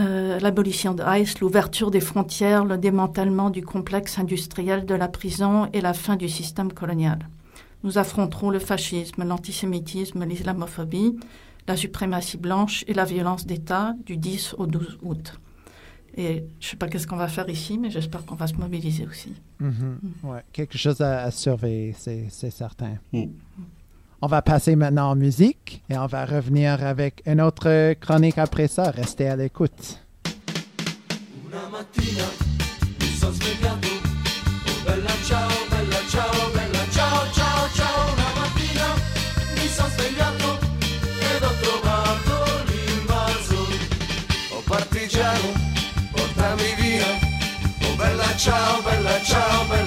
Euh, 0.00 0.40
l'abolition 0.40 0.92
de 0.92 1.04
ICE, 1.06 1.38
l'ouverture 1.38 1.92
des 1.92 2.00
frontières, 2.00 2.64
le 2.64 2.76
démantèlement 2.76 3.50
du 3.50 3.62
complexe 3.62 4.18
industriel 4.18 4.86
de 4.86 4.94
la 4.94 5.06
prison 5.06 5.68
et 5.72 5.80
la 5.80 5.94
fin 5.94 6.16
du 6.16 6.28
système 6.28 6.72
colonial. 6.72 7.20
Nous 7.84 7.98
affronterons 7.98 8.50
le 8.50 8.58
fascisme, 8.58 9.24
l'antisémitisme, 9.24 10.24
l'islamophobie, 10.24 11.16
la 11.68 11.76
suprématie 11.76 12.38
blanche 12.38 12.84
et 12.88 12.94
la 12.94 13.04
violence 13.04 13.46
d'État 13.46 13.94
du 14.04 14.16
10 14.16 14.56
au 14.58 14.66
12 14.66 14.98
août. 15.02 15.38
Et 16.16 16.44
je 16.60 16.66
ne 16.66 16.70
sais 16.70 16.76
pas 16.76 16.88
qu'est-ce 16.88 17.06
qu'on 17.06 17.16
va 17.16 17.28
faire 17.28 17.48
ici, 17.48 17.78
mais 17.78 17.90
j'espère 17.90 18.24
qu'on 18.24 18.36
va 18.36 18.46
se 18.46 18.54
mobiliser 18.54 19.06
aussi. 19.06 19.32
Mhm. 19.58 19.98
Mm. 20.02 20.28
Ouais, 20.28 20.44
quelque 20.52 20.78
chose 20.78 21.00
à, 21.00 21.22
à 21.22 21.30
surveiller, 21.30 21.94
c'est 21.98 22.26
c'est 22.30 22.50
certain. 22.50 22.98
Mm. 23.12 23.24
On 24.22 24.26
va 24.26 24.40
passer 24.40 24.74
maintenant 24.76 25.10
en 25.10 25.16
musique 25.16 25.82
et 25.90 25.98
on 25.98 26.06
va 26.06 26.24
revenir 26.24 26.82
avec 26.82 27.22
une 27.26 27.40
autre 27.40 27.94
chronique 27.94 28.38
après 28.38 28.68
ça. 28.68 28.90
Restez 28.90 29.28
à 29.28 29.36
l'écoute. 29.36 30.00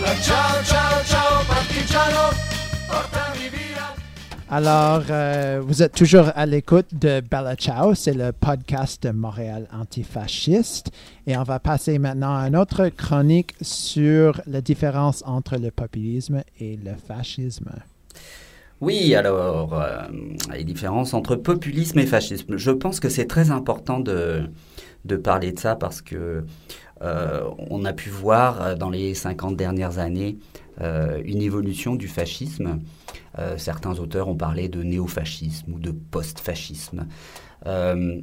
Ciao, 0.07 0.15
ciao, 0.21 0.63
ciao, 0.63 1.03
ciao. 1.03 1.43
Partigiano, 1.47 2.29
portami 2.87 3.49
via. 3.49 3.95
Alors, 4.49 5.03
euh, 5.09 5.61
vous 5.61 5.83
êtes 5.83 5.93
toujours 5.93 6.31
à 6.35 6.45
l'écoute 6.45 6.87
de 6.93 7.21
Bella 7.21 7.55
Ciao, 7.55 7.93
c'est 7.93 8.13
le 8.13 8.31
podcast 8.31 9.03
de 9.03 9.11
Montréal 9.11 9.67
antifasciste. 9.73 10.91
Et 11.25 11.35
on 11.35 11.43
va 11.43 11.59
passer 11.59 11.99
maintenant 11.99 12.37
à 12.37 12.47
une 12.47 12.55
autre 12.55 12.87
chronique 12.89 13.55
sur 13.61 14.39
la 14.47 14.61
différence 14.61 15.23
entre 15.25 15.57
le 15.57 15.71
populisme 15.71 16.43
et 16.59 16.77
le 16.77 16.93
fascisme. 16.95 17.71
Oui, 18.79 19.15
alors, 19.15 19.73
euh, 19.73 20.03
les 20.53 20.63
différences 20.63 21.13
entre 21.13 21.35
populisme 21.35 21.99
et 21.99 22.05
fascisme. 22.05 22.57
Je 22.57 22.71
pense 22.71 22.99
que 22.99 23.09
c'est 23.09 23.25
très 23.25 23.51
important 23.51 23.99
de, 23.99 24.43
de 25.03 25.15
parler 25.15 25.51
de 25.51 25.59
ça 25.59 25.75
parce 25.75 26.01
que 26.01 26.15
euh, 26.15 26.41
on 27.01 27.85
a 27.85 27.93
pu 27.93 28.09
voir 28.09 28.61
euh, 28.61 28.75
dans 28.75 28.89
les 28.89 29.13
50 29.13 29.55
dernières 29.55 29.99
années 29.99 30.37
euh, 30.81 31.21
une 31.25 31.41
évolution 31.41 31.95
du 31.95 32.07
fascisme. 32.07 32.79
Euh, 33.39 33.57
certains 33.57 33.99
auteurs 33.99 34.27
ont 34.27 34.35
parlé 34.35 34.69
de 34.69 34.83
néofascisme 34.83 35.73
ou 35.73 35.79
de 35.79 35.91
post-fascisme. 35.91 37.07
Euh, 37.65 38.21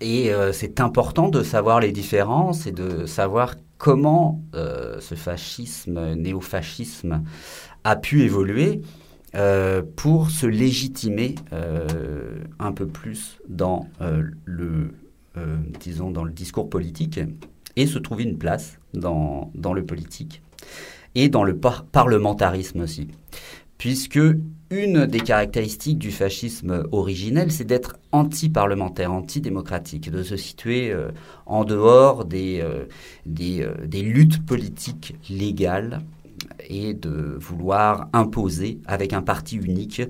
et 0.00 0.32
euh, 0.32 0.52
c'est 0.52 0.80
important 0.80 1.28
de 1.28 1.42
savoir 1.42 1.80
les 1.80 1.92
différences 1.92 2.66
et 2.66 2.72
de 2.72 3.06
savoir 3.06 3.54
comment 3.78 4.42
euh, 4.54 5.00
ce 5.00 5.14
fascisme, 5.14 6.14
néofascisme, 6.14 7.22
a 7.84 7.96
pu 7.96 8.22
évoluer 8.22 8.80
euh, 9.34 9.82
pour 9.96 10.30
se 10.30 10.46
légitimer 10.46 11.34
euh, 11.52 12.42
un 12.58 12.72
peu 12.72 12.86
plus 12.86 13.38
dans 13.48 13.88
euh, 14.00 14.24
le, 14.44 14.94
euh, 15.36 15.56
disons, 15.80 16.10
dans 16.10 16.24
le 16.24 16.32
discours 16.32 16.68
politique 16.68 17.20
et 17.76 17.86
se 17.86 17.98
trouver 17.98 18.24
une 18.24 18.38
place 18.38 18.78
dans, 18.94 19.50
dans 19.54 19.72
le 19.72 19.84
politique 19.84 20.42
et 21.14 21.28
dans 21.28 21.44
le 21.44 21.56
par- 21.56 21.84
parlementarisme 21.84 22.80
aussi. 22.80 23.08
Puisque 23.78 24.20
une 24.70 25.06
des 25.06 25.20
caractéristiques 25.20 25.98
du 25.98 26.10
fascisme 26.12 26.84
originel, 26.92 27.50
c'est 27.50 27.64
d'être 27.64 27.96
anti-parlementaire, 28.12 29.12
anti-démocratique, 29.12 30.10
de 30.10 30.22
se 30.22 30.36
situer 30.36 30.92
euh, 30.92 31.08
en 31.46 31.64
dehors 31.64 32.24
des, 32.24 32.60
euh, 32.60 32.84
euh, 33.40 33.74
des 33.86 34.02
luttes 34.02 34.44
politiques 34.44 35.16
légales 35.28 36.02
et 36.68 36.94
de 36.94 37.36
vouloir 37.40 38.08
imposer 38.12 38.80
avec 38.86 39.12
un 39.12 39.22
parti 39.22 39.56
unique 39.56 40.02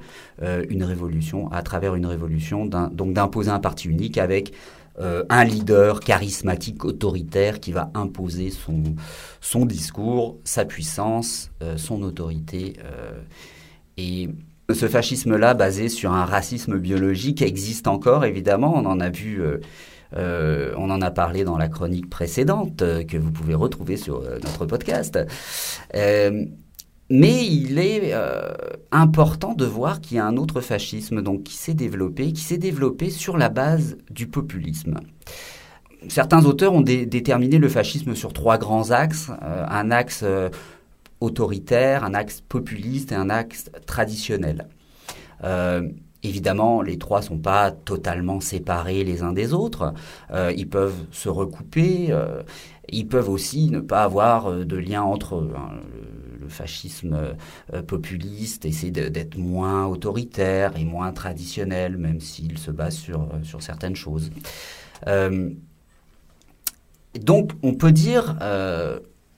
une 0.68 0.84
révolution, 0.84 1.50
à 1.50 1.62
travers 1.62 1.94
une 1.94 2.06
révolution, 2.06 2.66
donc 2.66 3.14
d'imposer 3.14 3.50
un 3.50 3.58
parti 3.58 3.88
unique 3.88 4.16
avec 4.16 4.52
euh, 5.00 5.24
un 5.30 5.44
leader 5.44 6.00
charismatique, 6.00 6.84
autoritaire 6.84 7.58
qui 7.58 7.72
va 7.72 7.90
imposer 7.94 8.50
son, 8.50 9.64
discours, 9.64 10.38
sa 10.44 10.66
puissance, 10.66 11.50
euh, 11.62 11.78
son 11.78 12.02
autorité. 12.02 12.76
euh, 12.84 13.20
et 13.96 14.28
ce 14.72 14.88
fascisme-là, 14.88 15.54
basé 15.54 15.88
sur 15.88 16.12
un 16.12 16.24
racisme 16.24 16.78
biologique, 16.78 17.42
existe 17.42 17.88
encore, 17.88 18.24
évidemment. 18.24 18.72
On 18.76 18.86
en 18.86 19.00
a 19.00 19.10
vu, 19.10 19.42
on 20.16 20.90
en 20.90 21.02
a 21.02 21.10
parlé 21.10 21.42
dans 21.42 21.58
la 21.58 21.68
chronique 21.68 22.08
précédente, 22.08 22.78
que 22.78 23.16
vous 23.16 23.32
pouvez 23.32 23.54
retrouver 23.54 23.96
sur 23.96 24.22
notre 24.22 24.66
podcast. 24.66 25.18
Mais 27.12 27.44
il 27.44 27.78
est 27.80 28.12
euh, 28.14 28.52
important 28.92 29.54
de 29.54 29.64
voir 29.64 30.00
qu'il 30.00 30.16
y 30.16 30.20
a 30.20 30.26
un 30.26 30.36
autre 30.36 30.60
fascisme 30.60 31.22
donc, 31.22 31.42
qui 31.42 31.54
s'est 31.54 31.74
développé, 31.74 32.32
qui 32.32 32.40
s'est 32.42 32.56
développé 32.56 33.10
sur 33.10 33.36
la 33.36 33.48
base 33.48 33.98
du 34.10 34.28
populisme. 34.28 35.00
Certains 36.08 36.44
auteurs 36.46 36.72
ont 36.72 36.80
dé- 36.80 37.06
déterminé 37.06 37.58
le 37.58 37.68
fascisme 37.68 38.14
sur 38.14 38.32
trois 38.32 38.58
grands 38.58 38.92
axes. 38.92 39.30
Euh, 39.42 39.66
un 39.68 39.90
axe 39.90 40.20
euh, 40.22 40.50
autoritaire, 41.20 42.04
un 42.04 42.14
axe 42.14 42.42
populiste 42.48 43.10
et 43.10 43.16
un 43.16 43.28
axe 43.28 43.70
traditionnel. 43.86 44.68
Évidemment, 46.22 46.82
les 46.82 46.98
trois 46.98 47.22
sont 47.22 47.38
pas 47.38 47.70
totalement 47.70 48.40
séparés 48.40 49.04
les 49.04 49.22
uns 49.22 49.32
des 49.32 49.52
autres. 49.54 49.94
Ils 50.56 50.68
peuvent 50.68 51.04
se 51.12 51.28
recouper. 51.30 52.14
ils 52.90 53.06
peuvent 53.06 53.28
aussi 53.30 53.70
ne 53.70 53.80
pas 53.80 54.02
avoir 54.02 54.52
de 54.52 54.76
lien 54.76 55.02
entre 55.02 55.36
eux. 55.36 55.52
Fascisme 56.50 57.34
euh, 57.72 57.82
populiste 57.82 58.64
essaie 58.64 58.90
d'être 58.90 59.36
moins 59.38 59.86
autoritaire 59.86 60.76
et 60.76 60.84
moins 60.84 61.12
traditionnel, 61.12 61.96
même 61.96 62.20
s'il 62.20 62.58
se 62.58 62.70
base 62.70 62.96
sur, 62.96 63.22
euh, 63.22 63.42
sur 63.42 63.62
certaines 63.62 63.96
choses. 63.96 64.30
Euh, 65.06 65.50
donc, 67.20 67.52
on 67.62 67.74
peut 67.74 67.92
dire, 67.92 68.36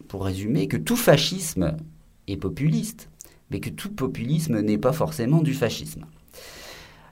pour 0.08 0.24
résumer, 0.24 0.68
que 0.68 0.76
tout 0.76 0.96
fascisme 0.96 1.76
est 2.28 2.36
populiste, 2.36 3.08
mais 3.50 3.60
que 3.60 3.70
tout 3.70 3.90
populisme 3.90 4.60
n'est 4.60 4.78
pas 4.78 4.92
forcément 4.92 5.40
du 5.40 5.54
fascisme. 5.54 6.04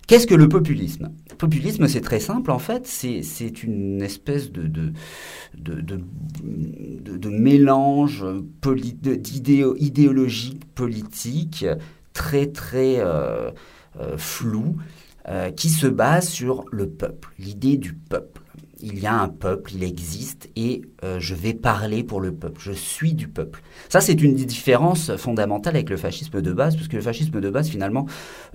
Qu'est-ce 0.07 0.27
que 0.27 0.35
le 0.35 0.49
populisme? 0.49 1.13
Le 1.31 1.37
populisme, 1.37 1.87
c'est 1.87 2.01
très 2.01 2.19
simple, 2.21 2.51
en 2.51 2.59
fait, 2.59 2.87
c'est 2.87 3.63
une 3.63 4.03
espèce 4.03 4.51
de, 4.51 4.67
de, 4.67 4.93
de, 5.57 5.81
de, 5.81 7.29
mélange 7.29 8.25
poli- 8.61 8.99
idéologique 9.79 10.65
politique 10.75 11.65
très, 12.13 12.47
très 12.47 12.97
euh, 12.99 13.51
euh, 14.01 14.17
flou, 14.19 14.77
euh, 15.29 15.51
qui 15.51 15.69
se 15.69 15.87
base 15.87 16.29
sur 16.29 16.65
le 16.73 16.89
peuple, 16.89 17.31
l'idée 17.39 17.77
du 17.77 17.93
peuple. 17.93 18.41
Il 18.83 18.99
y 18.99 19.07
a 19.07 19.15
un 19.15 19.29
peuple, 19.29 19.73
il 19.75 19.85
existe, 19.85 20.49
et 20.57 20.81
euh, 21.05 21.21
je 21.21 21.35
vais 21.35 21.53
parler 21.53 22.03
pour 22.03 22.23
le 22.23 22.33
peuple, 22.33 22.59
je 22.63 22.73
suis 22.73 23.13
du 23.13 23.29
peuple. 23.29 23.61
Ça, 23.91 24.01
c'est 24.01 24.23
une 24.23 24.35
différence 24.35 25.15
fondamentale 25.17 25.77
avec 25.77 25.91
le 25.91 25.99
fascisme 25.99 26.41
de 26.41 26.53
base, 26.55 26.77
parce 26.77 26.89
que 26.89 26.97
le 26.97 27.03
fascisme 27.03 27.39
de 27.39 27.51
base, 27.51 27.69
finalement, 27.69 28.07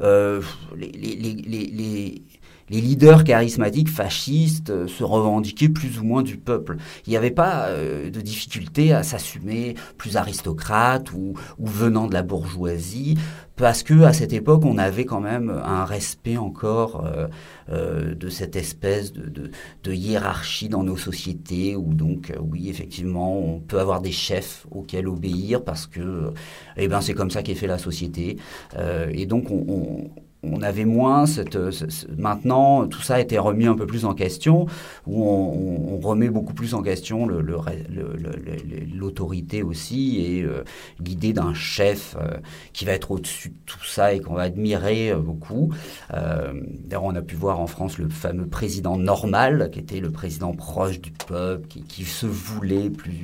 euh, 0.01 0.41
les, 0.75 2.23
les, 2.69 2.81
leaders 2.81 3.23
charismatiques 3.23 3.89
fascistes 3.89 4.69
euh, 4.69 4.87
se 4.87 5.03
revendiquaient 5.03 5.69
plus 5.69 5.99
ou 5.99 6.03
moins 6.03 6.23
du 6.23 6.37
peuple. 6.37 6.77
Il 7.05 7.09
n'y 7.11 7.17
avait 7.17 7.31
pas 7.31 7.67
euh, 7.67 8.09
de 8.09 8.21
difficulté 8.21 8.93
à 8.93 9.03
s'assumer 9.03 9.75
plus 9.97 10.17
aristocrate 10.17 11.11
ou, 11.13 11.33
venant 11.59 12.07
de 12.07 12.13
la 12.13 12.23
bourgeoisie, 12.23 13.17
parce 13.55 13.83
que 13.83 14.03
à 14.03 14.13
cette 14.13 14.33
époque, 14.33 14.65
on 14.65 14.77
avait 14.77 15.05
quand 15.05 15.21
même 15.21 15.49
un 15.49 15.85
respect 15.85 16.37
encore 16.37 17.05
euh, 17.69 18.13
de 18.15 18.29
cette 18.29 18.55
espèce 18.55 19.13
de, 19.13 19.51
hiérarchie 19.91 20.69
dans 20.69 20.83
nos 20.83 20.97
sociétés, 20.97 21.75
où 21.75 21.93
donc, 21.93 22.33
oui, 22.39 22.69
effectivement, 22.69 23.37
on 23.39 23.59
peut 23.59 23.79
avoir 23.79 24.01
des 24.01 24.11
chefs 24.11 24.65
auxquels 24.71 25.07
obéir, 25.07 25.63
parce 25.63 25.87
que, 25.87 26.33
eh 26.77 26.87
ben, 26.87 27.01
c'est 27.01 27.13
comme 27.13 27.31
ça 27.31 27.43
qu'est 27.43 27.55
fait 27.55 27.67
la 27.67 27.77
société. 27.77 28.37
Et 29.11 29.25
donc, 29.25 29.51
on, 29.51 29.65
on 29.67 30.09
on 30.51 30.61
avait 30.61 30.85
moins 30.85 31.25
cette, 31.25 31.71
ce- 31.71 31.89
ce- 31.89 32.05
maintenant 32.17 32.87
tout 32.87 33.01
ça 33.01 33.15
a 33.15 33.19
été 33.19 33.37
remis 33.37 33.65
un 33.67 33.75
peu 33.75 33.85
plus 33.87 34.05
en 34.05 34.13
question 34.13 34.65
où 35.07 35.23
on, 35.23 35.97
remet 36.05 36.29
beaucoup 36.29 36.53
plus 36.53 36.73
en 36.75 36.81
question 36.83 37.27
l'autorité 38.93 39.63
aussi 39.63 40.21
et 40.21 40.43
euh, 40.43 40.63
l'idée 41.03 41.33
d'un 41.33 41.53
chef 41.53 42.15
euh, 42.19 42.37
qui 42.73 42.85
va 42.85 42.91
être 42.93 43.11
au-dessus 43.11 43.49
de 43.49 43.55
tout 43.65 43.83
ça 43.85 44.13
et 44.13 44.19
qu'on 44.19 44.33
va 44.35 44.43
admirer 44.43 45.11
euh, 45.11 45.17
beaucoup. 45.17 45.73
Euh, 46.13 46.53
D'ailleurs, 46.85 47.03
on 47.05 47.15
a 47.15 47.21
pu 47.21 47.35
voir 47.35 47.59
en 47.59 47.67
France 47.67 47.97
le 47.97 48.09
fameux 48.09 48.45
président 48.47 48.97
normal 48.97 49.69
qui 49.71 49.79
était 49.79 49.99
le 49.99 50.11
président 50.11 50.53
proche 50.53 50.99
du 51.01 51.11
peuple 51.11 51.67
qui, 51.87 52.03
se 52.05 52.25
voulait 52.27 52.89
plus 52.89 53.21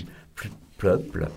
peuple. 0.82 1.30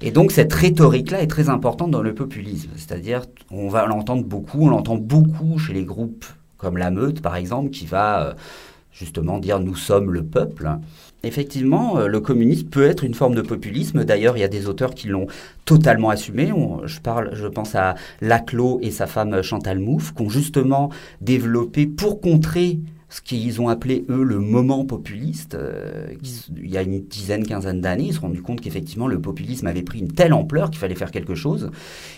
Et 0.00 0.10
donc 0.10 0.32
cette 0.32 0.52
rhétorique-là 0.52 1.22
est 1.22 1.26
très 1.26 1.48
importante 1.50 1.90
dans 1.90 2.02
le 2.02 2.14
populisme. 2.14 2.70
C'est-à-dire, 2.76 3.22
on 3.50 3.68
va 3.68 3.86
l'entendre 3.86 4.24
beaucoup, 4.24 4.62
on 4.62 4.70
l'entend 4.70 4.96
beaucoup 4.96 5.58
chez 5.58 5.74
les 5.74 5.84
groupes 5.84 6.24
comme 6.56 6.76
la 6.76 6.90
Meute, 6.90 7.20
par 7.20 7.36
exemple, 7.36 7.70
qui 7.70 7.86
va 7.86 8.22
euh, 8.22 8.32
justement 8.92 9.38
dire 9.38 9.60
nous 9.60 9.74
sommes 9.74 10.12
le 10.12 10.22
peuple. 10.22 10.70
Effectivement, 11.22 11.98
euh, 11.98 12.06
le 12.06 12.20
communisme 12.20 12.68
peut 12.68 12.86
être 12.86 13.04
une 13.04 13.14
forme 13.14 13.34
de 13.34 13.42
populisme. 13.42 14.04
D'ailleurs, 14.04 14.36
il 14.36 14.40
y 14.40 14.44
a 14.44 14.48
des 14.48 14.68
auteurs 14.68 14.94
qui 14.94 15.08
l'ont 15.08 15.26
totalement 15.64 16.10
assumé. 16.10 16.52
Je 16.84 17.00
parle, 17.00 17.30
je 17.34 17.46
pense 17.46 17.74
à 17.74 17.94
Laclos 18.20 18.78
et 18.82 18.90
sa 18.90 19.06
femme 19.06 19.42
Chantal 19.42 19.78
Mouffe, 19.78 20.14
qui 20.14 20.22
ont 20.22 20.30
justement 20.30 20.90
développé 21.20 21.86
pour 21.86 22.20
contrer 22.20 22.78
ce 23.10 23.20
qu'ils 23.20 23.60
ont 23.60 23.68
appelé 23.68 24.04
eux 24.08 24.22
le 24.22 24.38
moment 24.38 24.84
populiste. 24.84 25.54
euh, 25.54 26.14
il 26.56 26.70
y 26.70 26.78
a 26.78 26.82
une 26.82 27.00
dizaine, 27.00 27.44
quinzaine 27.44 27.80
d'années, 27.80 28.04
ils 28.04 28.12
se 28.14 28.20
sont 28.20 28.28
rendus 28.28 28.40
compte 28.40 28.60
qu'effectivement 28.60 29.08
le 29.08 29.20
populisme 29.20 29.66
avait 29.66 29.82
pris 29.82 29.98
une 29.98 30.12
telle 30.12 30.32
ampleur 30.32 30.70
qu'il 30.70 30.78
fallait 30.78 30.94
faire 30.94 31.10
quelque 31.10 31.34
chose. 31.34 31.70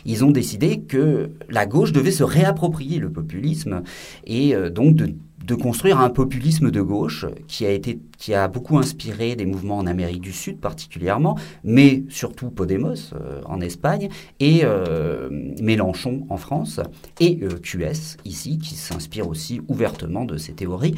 Ils 0.04 0.24
ont 0.24 0.30
décidé 0.30 0.80
que 0.80 1.30
la 1.48 1.66
gauche 1.66 1.92
devait 1.92 2.10
se 2.10 2.22
réapproprier 2.22 2.98
le 2.98 3.10
populisme 3.10 3.82
et 4.26 4.54
euh, 4.54 4.68
donc 4.68 4.94
de 4.94 5.14
de 5.44 5.54
construire 5.54 6.00
un 6.00 6.10
populisme 6.10 6.70
de 6.70 6.80
gauche 6.80 7.26
qui 7.48 7.66
a 7.66 7.70
été 7.70 8.00
qui 8.22 8.34
a 8.34 8.46
beaucoup 8.46 8.78
inspiré 8.78 9.34
des 9.34 9.46
mouvements 9.46 9.78
en 9.78 9.86
Amérique 9.86 10.20
du 10.20 10.32
Sud 10.32 10.60
particulièrement, 10.60 11.36
mais 11.64 12.04
surtout 12.08 12.50
Podemos 12.50 13.12
euh, 13.14 13.40
en 13.46 13.60
Espagne 13.60 14.10
et 14.38 14.60
euh, 14.62 15.28
Mélenchon 15.60 16.24
en 16.28 16.36
France 16.36 16.78
et 17.18 17.40
euh, 17.42 17.58
QS 17.58 18.18
ici 18.24 18.58
qui 18.58 18.76
s'inspire 18.76 19.26
aussi 19.26 19.60
ouvertement 19.66 20.24
de 20.24 20.36
ces 20.36 20.52
théories. 20.52 20.94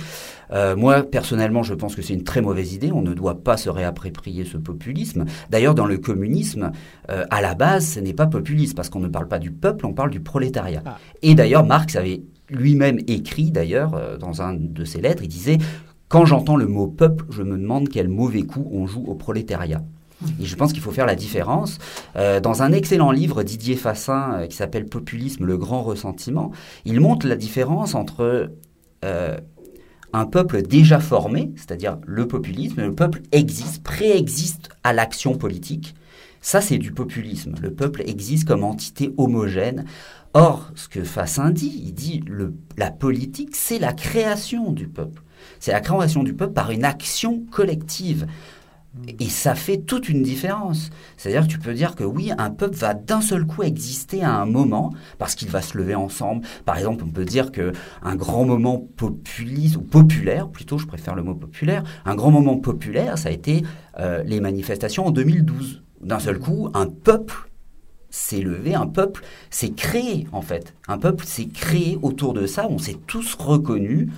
Moi 0.76 1.02
personnellement, 1.02 1.64
je 1.64 1.74
pense 1.74 1.96
que 1.96 2.02
c'est 2.02 2.14
une 2.14 2.22
très 2.22 2.40
mauvaise 2.40 2.74
idée. 2.74 2.92
On 2.92 3.02
ne 3.02 3.12
doit 3.12 3.42
pas 3.42 3.56
se 3.56 3.68
réapproprier 3.68 4.44
ce 4.44 4.56
populisme. 4.56 5.24
D'ailleurs, 5.50 5.74
dans 5.74 5.86
le 5.86 5.98
communisme, 5.98 6.70
à 7.08 7.40
la 7.40 7.54
base, 7.56 7.94
ce 7.94 8.00
n'est 8.00 8.12
pas 8.12 8.26
populiste 8.26 8.76
parce 8.76 8.88
qu'on 8.88 9.00
ne 9.00 9.08
parle 9.08 9.26
pas 9.26 9.40
du 9.40 9.50
peuple, 9.50 9.84
on 9.84 9.94
parle 9.94 10.10
du 10.10 10.20
prolétariat. 10.20 10.82
Ah. 10.86 10.98
Et 11.22 11.34
d'ailleurs, 11.34 11.64
Marx 11.64 11.96
avait 11.96 12.22
lui-même 12.54 12.98
écrit, 13.06 13.50
d'ailleurs, 13.50 13.94
euh, 13.94 14.16
dans 14.16 14.42
un 14.42 14.54
de 14.54 14.84
ses 14.84 15.00
lettres, 15.00 15.22
il 15.22 15.28
disait 15.28 15.58
Quand 16.08 16.24
j'entends 16.24 16.56
le 16.56 16.66
mot 16.66 16.86
peuple, 16.86 17.24
je 17.30 17.42
me 17.42 17.56
demande 17.56 17.88
quel 17.88 18.08
mauvais 18.08 18.42
coup 18.42 18.68
on 18.72 18.86
joue 18.86 19.04
au 19.06 19.14
prolétariat. 19.14 19.82
Et 20.40 20.44
je 20.44 20.56
pense 20.56 20.72
qu'il 20.72 20.80
faut 20.80 20.92
faire 20.92 21.06
la 21.06 21.16
différence. 21.16 21.78
Euh, 22.16 22.40
dans 22.40 22.62
un 22.62 22.72
excellent 22.72 23.10
livre, 23.10 23.42
Didier 23.42 23.76
Fassin, 23.76 24.34
euh, 24.34 24.46
qui 24.46 24.56
s'appelle 24.56 24.86
Populisme, 24.86 25.44
le 25.44 25.58
grand 25.58 25.82
ressentiment, 25.82 26.52
il 26.84 27.00
montre 27.00 27.26
la 27.26 27.36
différence 27.36 27.94
entre 27.94 28.50
un 30.14 30.24
peuple 30.24 30.62
déjà 30.62 30.98
formé, 30.98 31.52
c'est-à-dire 31.56 31.98
le 32.06 32.26
populisme, 32.26 32.80
le 32.80 32.94
peuple 32.94 33.20
existe, 33.32 33.82
préexiste 33.82 34.70
à 34.82 34.94
l'action 34.94 35.36
politique. 35.36 35.94
Ça, 36.44 36.60
c'est 36.60 36.76
du 36.76 36.92
populisme. 36.92 37.54
Le 37.62 37.72
peuple 37.72 38.02
existe 38.06 38.46
comme 38.46 38.64
entité 38.64 39.14
homogène. 39.16 39.86
Or, 40.36 40.72
ce 40.74 40.88
que 40.88 41.04
Fassin 41.04 41.50
dit, 41.50 41.80
il 41.86 41.94
dit 41.94 42.24
la 42.76 42.90
politique, 42.90 43.54
c'est 43.54 43.78
la 43.78 43.92
création 43.92 44.72
du 44.72 44.88
peuple. 44.88 45.22
C'est 45.60 45.70
la 45.70 45.80
création 45.80 46.24
du 46.24 46.34
peuple 46.34 46.54
par 46.54 46.72
une 46.72 46.84
action 46.84 47.44
collective. 47.52 48.26
Et 49.20 49.28
ça 49.28 49.54
fait 49.54 49.78
toute 49.78 50.08
une 50.08 50.22
différence. 50.22 50.90
C'est-à-dire 51.16 51.46
que 51.46 51.52
tu 51.52 51.58
peux 51.60 51.72
dire 51.72 51.94
que 51.94 52.02
oui, 52.02 52.32
un 52.36 52.50
peuple 52.50 52.76
va 52.76 52.94
d'un 52.94 53.20
seul 53.20 53.46
coup 53.46 53.62
exister 53.62 54.24
à 54.24 54.34
un 54.34 54.46
moment 54.46 54.92
parce 55.18 55.36
qu'il 55.36 55.48
va 55.50 55.62
se 55.62 55.78
lever 55.78 55.94
ensemble. 55.94 56.44
Par 56.64 56.78
exemple, 56.78 57.04
on 57.06 57.10
peut 57.10 57.24
dire 57.24 57.52
que 57.52 57.72
un 58.02 58.16
grand 58.16 58.44
moment 58.44 58.84
populiste 58.96 59.76
ou 59.76 59.82
populaire, 59.82 60.48
plutôt, 60.48 60.78
je 60.78 60.86
préfère 60.86 61.14
le 61.14 61.22
mot 61.22 61.34
populaire, 61.34 61.84
un 62.04 62.16
grand 62.16 62.32
moment 62.32 62.58
populaire, 62.58 63.18
ça 63.18 63.28
a 63.28 63.32
été 63.32 63.62
euh, 64.00 64.24
les 64.24 64.40
manifestations 64.40 65.06
en 65.06 65.10
2012. 65.12 65.82
D'un 66.00 66.18
seul 66.18 66.40
coup, 66.40 66.70
un 66.74 66.86
peuple 66.86 67.50
s'est 68.14 68.40
levé, 68.40 68.74
un 68.74 68.86
peuple 68.86 69.22
s'est 69.50 69.70
créé 69.70 70.28
en 70.30 70.40
fait. 70.40 70.72
Un 70.86 70.98
peuple 70.98 71.24
s'est 71.24 71.48
créé 71.48 71.98
autour 72.00 72.32
de 72.32 72.46
ça, 72.46 72.68
on 72.70 72.78
s'est 72.78 72.96
tous 73.08 73.34
reconnus, 73.34 74.08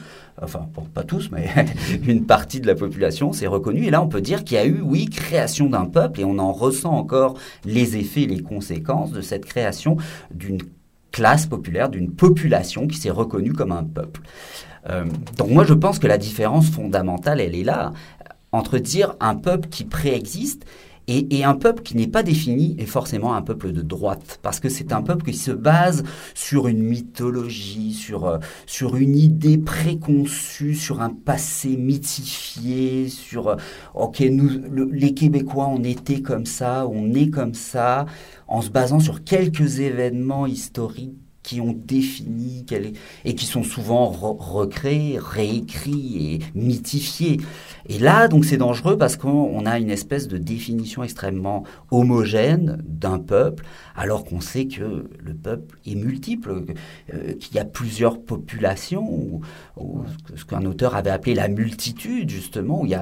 enfin 0.43 0.69
pas 0.93 1.03
tous, 1.03 1.31
mais 1.33 1.49
une 2.07 2.27
partie 2.27 2.61
de 2.61 2.67
la 2.67 2.75
population 2.75 3.33
s'est 3.33 3.47
reconnue. 3.47 3.87
Et 3.87 3.91
là, 3.91 4.03
on 4.03 4.09
peut 4.09 4.21
dire 4.21 4.45
qu'il 4.45 4.57
y 4.57 4.61
a 4.61 4.67
eu, 4.67 4.83
oui, 4.83 5.07
création 5.07 5.71
d'un 5.71 5.87
peuple, 5.87 6.21
et 6.21 6.25
on 6.25 6.39
en 6.39 6.53
ressent 6.53 6.93
encore 6.93 7.39
les 7.65 7.97
effets, 7.97 8.27
les 8.27 8.43
conséquences 8.43 9.13
de 9.13 9.23
cette 9.23 9.47
création 9.47 9.97
d'une 10.31 10.61
classe 11.11 11.47
populaire, 11.47 11.89
d'une 11.89 12.11
population 12.11 12.87
qui 12.87 12.99
s'est 12.99 13.09
reconnue 13.09 13.55
comme 13.55 13.73
un 13.73 13.85
peuple. 13.85 14.21
Euh, 14.91 15.07
donc 15.39 15.51
moi, 15.51 15.65
je 15.65 15.73
pense 15.73 15.99
que 15.99 16.07
la 16.07 16.19
différence 16.19 16.69
fondamentale, 16.69 17.41
elle 17.41 17.55
est 17.55 17.65
là, 17.65 17.95
entre 18.53 18.77
dire 18.77 19.15
un 19.21 19.37
peuple 19.37 19.71
qui 19.71 19.85
préexiste 19.85 20.67
et, 21.09 21.39
et, 21.39 21.45
un 21.45 21.55
peuple 21.55 21.83
qui 21.83 21.97
n'est 21.97 22.09
pas 22.09 22.23
défini 22.23 22.75
est 22.79 22.87
forcément 22.87 23.35
un 23.35 23.43
peuple 23.43 23.73
de 23.73 23.83
droite, 23.83 24.41
parce 24.43 24.59
que 24.59 24.69
c'est 24.69 24.93
un 24.93 25.03
peuple 25.03 25.25
qui 25.25 25.37
se 25.37 25.53
base 25.53 26.03
sur 26.35 26.67
une 26.67 26.83
mythologie, 26.83 27.93
sur, 27.93 28.27
euh, 28.27 28.39
sur 28.67 28.97
une 28.97 29.17
idée 29.17 29.59
préconçue, 29.59 30.75
sur 30.75 31.01
un 31.03 31.11
passé 31.11 31.77
mythifié, 31.77 33.09
sur, 33.09 33.49
euh, 33.49 33.57
ok, 33.95 34.21
nous, 34.31 34.49
le, 34.71 34.89
les 34.93 35.15
Québécois, 35.15 35.69
on 35.69 35.85
était 35.85 36.23
comme 36.23 36.47
ça, 36.47 36.89
on 36.89 37.13
est 37.15 37.31
comme 37.31 37.55
ça, 37.55 38.07
en 38.49 38.61
se 38.61 38.71
basant 38.71 39.01
sur 39.01 39.23
quelques 39.23 39.79
événements 39.79 40.47
historiques 40.47 41.26
qui 41.47 41.61
ont 41.61 41.73
défini 41.73 42.67
et 43.25 43.37
qui 43.37 43.47
sont 43.47 43.63
souvent 43.63 44.11
re 44.11 44.37
recréés, 44.37 45.17
réécrits 45.21 46.17
et 46.19 46.59
mythifiés. 46.59 47.41
Et 47.89 48.01
là, 48.01 48.27
donc, 48.27 48.45
c'est 48.45 48.57
dangereux 48.57 48.99
parce 48.99 49.17
qu'on 49.17 49.65
a 49.65 49.79
une 49.79 49.91
espèce 49.91 50.27
de 50.27 50.39
définition 50.39 51.05
extrêmement 51.05 51.63
homogène 51.93 52.83
d'un 52.85 53.21
peuple, 53.21 53.65
alors 53.95 54.25
qu'on 54.25 54.41
sait 54.41 54.67
que 54.67 55.09
le 55.21 55.35
peuple 55.35 55.79
est 55.87 55.95
multiple, 55.95 56.65
euh, 57.15 57.35
qu'il 57.35 57.55
y 57.55 57.61
a 57.61 57.65
plusieurs 57.65 58.21
populations, 58.21 59.41
ou, 59.77 60.03
ce 60.35 60.45
qu'un 60.45 60.65
auteur 60.65 60.97
avait 60.97 61.11
appelé 61.11 61.35
la 61.35 61.47
multitude, 61.47 62.29
justement, 62.29 62.83
où 62.83 62.87
il 62.87 62.99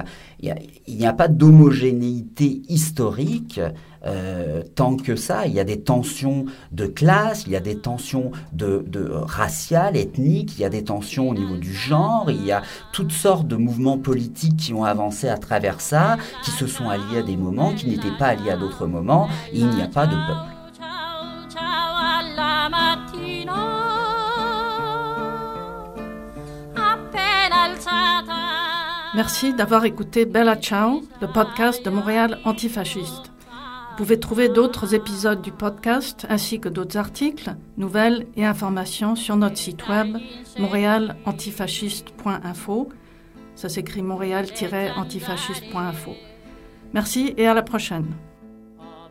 n'y 0.87 1.05
a 1.07 1.13
pas 1.13 1.27
d'homogénéité 1.27 2.61
historique. 2.69 3.59
Euh, 4.05 4.61
tant 4.75 4.97
que 4.97 5.15
ça, 5.15 5.47
il 5.47 5.53
y 5.53 5.59
a 5.59 5.63
des 5.63 5.81
tensions 5.81 6.45
de 6.71 6.85
classe, 6.85 7.45
il 7.47 7.53
y 7.53 7.55
a 7.55 7.59
des 7.59 7.77
tensions 7.77 8.31
de, 8.53 8.83
de 8.87 9.09
raciales, 9.09 9.97
ethniques, 9.97 10.57
il 10.57 10.61
y 10.61 10.65
a 10.65 10.69
des 10.69 10.83
tensions 10.83 11.29
au 11.29 11.33
niveau 11.33 11.57
du 11.57 11.73
genre, 11.73 12.29
il 12.29 12.45
y 12.45 12.51
a 12.51 12.61
toutes 12.93 13.11
sortes 13.11 13.47
de 13.47 13.55
mouvements 13.55 13.97
politiques 13.97 14.57
qui 14.57 14.73
ont 14.73 14.83
avancé 14.83 15.27
à 15.27 15.37
travers 15.37 15.81
ça, 15.81 16.17
qui 16.43 16.51
se 16.51 16.67
sont 16.67 16.89
alliés 16.89 17.19
à 17.19 17.23
des 17.23 17.37
moments, 17.37 17.73
qui 17.73 17.87
n'étaient 17.87 18.17
pas 18.19 18.27
alliés 18.27 18.51
à 18.51 18.57
d'autres 18.57 18.85
moments, 18.85 19.27
il 19.53 19.67
n'y 19.69 19.81
a 19.81 19.87
pas 19.87 20.05
de 20.05 20.15
peuple. 20.15 20.55
Merci 29.15 29.53
d'avoir 29.53 29.85
écouté 29.85 30.25
Bella 30.25 30.57
Ciao, 30.57 31.01
le 31.21 31.27
podcast 31.27 31.85
de 31.85 31.89
Montréal 31.89 32.37
antifasciste. 32.43 33.34
Vous 33.95 34.03
pouvez 34.03 34.19
trouver 34.19 34.49
d'autres 34.49 34.93
épisodes 34.93 35.41
du 35.41 35.53
podcast 35.53 36.27
ainsi 36.29 36.59
que 36.59 36.67
d'autres 36.67 36.97
articles, 36.97 37.55
nouvelles 37.77 38.27
et 38.35 38.43
informations 38.43 39.15
sur 39.15 39.37
notre 39.37 39.57
site 39.57 39.87
web 39.87 40.17
montréalantifasciste.info. 40.59 42.89
Ça 43.55 43.69
s'écrit 43.69 44.01
montréal-antifasciste.info. 44.01 46.11
Merci 46.93 47.33
et 47.37 47.47
à 47.47 47.53
la 47.53 47.61
prochaine. 47.61 48.07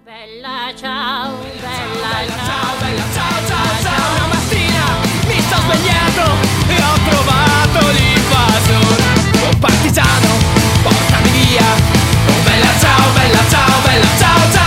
Bella 0.04 0.74
ciao, 0.76 1.32
bella 13.16 13.42
ciao, 13.50 13.82
bella 13.86 14.08
ciao, 14.18 14.38
ciao, 14.52 14.63